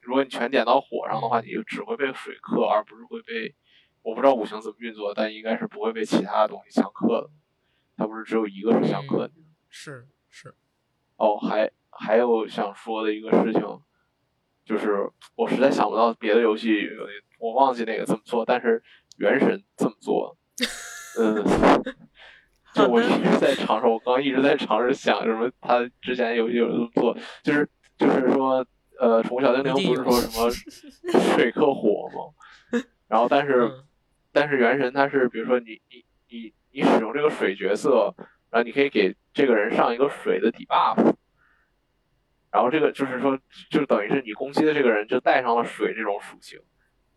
[0.06, 3.56] 如果你全点到火上的话，你就只会被水克，而不是会被
[4.03, 7.30] 我不知道五行怎么运作，但应该是不会被其他的东西相克的。
[7.97, 9.34] 它不是只有一个是相克的。
[9.68, 10.53] 是是。
[11.16, 13.62] 哦，还还有想说的一个事情，
[14.64, 16.88] 就是我实在想不到别的游戏，
[17.39, 18.84] 我忘记那个怎么做，但是
[19.18, 20.38] 原神这么做，
[21.18, 21.43] 嗯，
[22.76, 28.64] 就我一直在尝试，我刚一直在尝试想什么，他之前游戏有这么做，就是就是说。
[29.00, 32.82] 呃，宠物小精灵不是说什么水 克火吗？
[33.08, 33.72] 然后，但是，
[34.32, 38.14] 但是原神它是，比如说你你你你使用这个水角色，
[38.50, 41.14] 然后你可以给这个人上一个水的 debuff，
[42.52, 43.38] 然后这个就是说，
[43.70, 46.60] 就等于是你攻击的这个人就带上了水这种属性，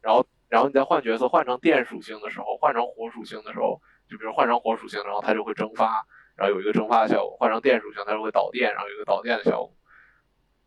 [0.03, 6.05] 然后，然后你再换角色换成电属性的时候，换成火属性的时候，就比如换成火属性，然后它就会蒸发，
[6.37, 9.72] 然后有一个蒸发的效果；换成电属性，它就会导电，然后有一个导电的效果，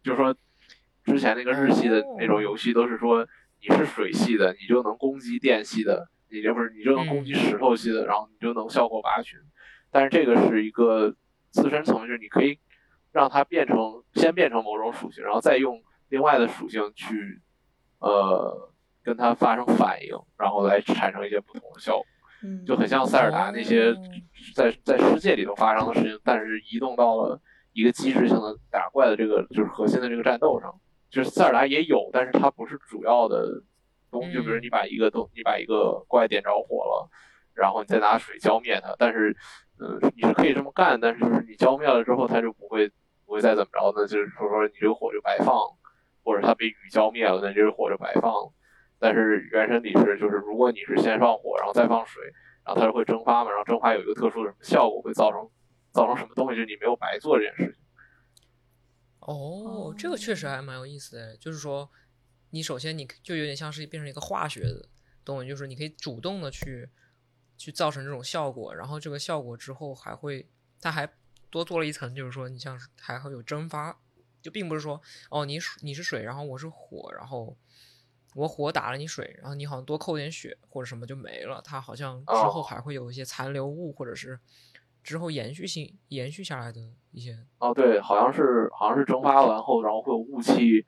[0.03, 0.35] 就是说。
[1.03, 3.27] 之前那个日系的那种游戏都是说
[3.59, 9.39] 你是水系的，你就能攻击电系的，你这不是你就能攻击石头系的，然后你就能效果拔群。
[9.91, 11.15] 但是这个是一个
[11.49, 12.57] 自身层面，就是你可以
[13.11, 13.77] 让它变成
[14.13, 17.41] 先变成某种属性，然后再用另外的属性去
[17.99, 18.71] 呃
[19.03, 22.05] 跟它发生反应，然后来产生一些不同的效果。
[22.65, 23.93] 就很像塞尔达那些
[24.55, 27.39] 在在世界里头发生的事情，但是移动到了
[27.73, 30.73] 一个机制性的打怪的这个就是核心的这个战斗上。
[31.11, 33.61] 就是塞尔达也有，但是它不是主要的
[34.09, 34.33] 东西。
[34.33, 37.09] 就比如你把一个东，你把一个怪点着火了，
[37.53, 38.95] 然后你再拿水浇灭它。
[38.97, 39.35] 但是，
[39.79, 42.89] 嗯，你是可以这么干，但是就是你浇灭了之后，它就不会
[43.25, 44.07] 不会再怎么着呢？
[44.07, 45.53] 就是说说你这个火就白放，
[46.23, 48.31] 或者它被雨浇灭了，那这个火就白放。
[48.97, 52.23] 但是原神里是，就是如果你是先放火，然后再放水，
[52.63, 53.49] 然后它就会蒸发嘛。
[53.49, 55.49] 然后蒸发有一个特殊的什么效果，会造成
[55.91, 56.55] 造成什么东西？
[56.55, 57.80] 就你没有白做这件事情。
[59.21, 61.37] 哦，这个确实还蛮有意思的。
[61.37, 61.89] 就是说，
[62.49, 64.89] 你首先你就有点像是变成一个化学的
[65.23, 66.89] 东西，就是你可以主动的去
[67.57, 70.49] 去造成这种效果，然后这个效果之后还会，
[70.79, 71.07] 它还
[71.49, 73.99] 多做了一层，就是说你像还会有蒸发，
[74.41, 77.55] 就并不是说哦，你你是水，然后我是火，然后
[78.33, 84.39] 我火打了你水，然后你好像多扣点血或者什么就没了，它好像之后哦还会有一些残留物，或者是
[85.03, 86.79] 之后延续性延续下来的
[87.11, 87.37] 一些。
[87.59, 90.85] 哦，对，好像是好像是蒸发完后，然后会有雾气，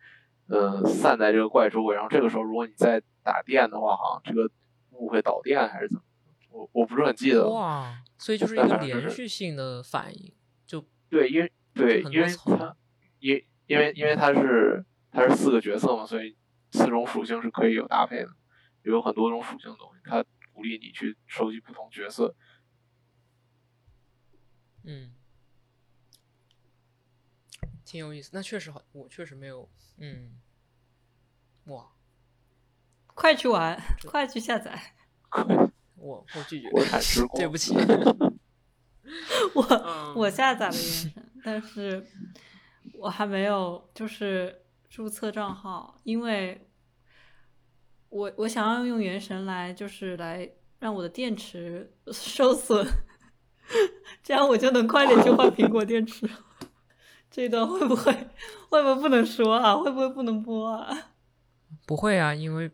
[0.48, 4.50] 呃，散在这个怪周围，然后这个时候如果你再打电的话，好像这个
[4.92, 6.04] 雾会导电还是怎么？
[6.50, 7.50] 我我不是很记得。
[7.50, 10.32] 哇，所以就是一个连续性的反应，
[10.68, 12.76] 就对，因为对，因为它
[13.20, 16.38] 因因为因为它是它是四个角色嘛，所以
[16.72, 18.30] 四种属性是可以有搭配的，
[18.84, 22.36] 有很多种属性的东西，它鼓励你去收集不同角色。
[24.84, 25.12] 嗯，
[27.86, 28.30] 挺有意思。
[28.34, 30.40] 那确实好，我确实没有，嗯，
[31.66, 31.92] 哇，
[33.08, 34.96] 快去玩， 快去下载。
[35.96, 36.70] 我我拒绝，
[37.36, 37.74] 对不起。
[39.56, 42.06] 我嗯我下载了原神，但是
[42.94, 46.68] 我还没有就是注册账号，因为
[48.10, 52.86] 我我想要用原神来就是来让我的电池受损，
[54.24, 56.30] 这样我就能快点去换苹果电池。
[57.32, 58.12] 这一段会不会
[58.70, 59.76] 会不会不能说啊？
[59.76, 61.12] 会不会不能播啊？
[61.86, 62.70] 不会啊，因为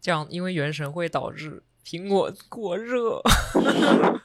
[0.00, 3.20] 这样，因为原神会导致苹果过热。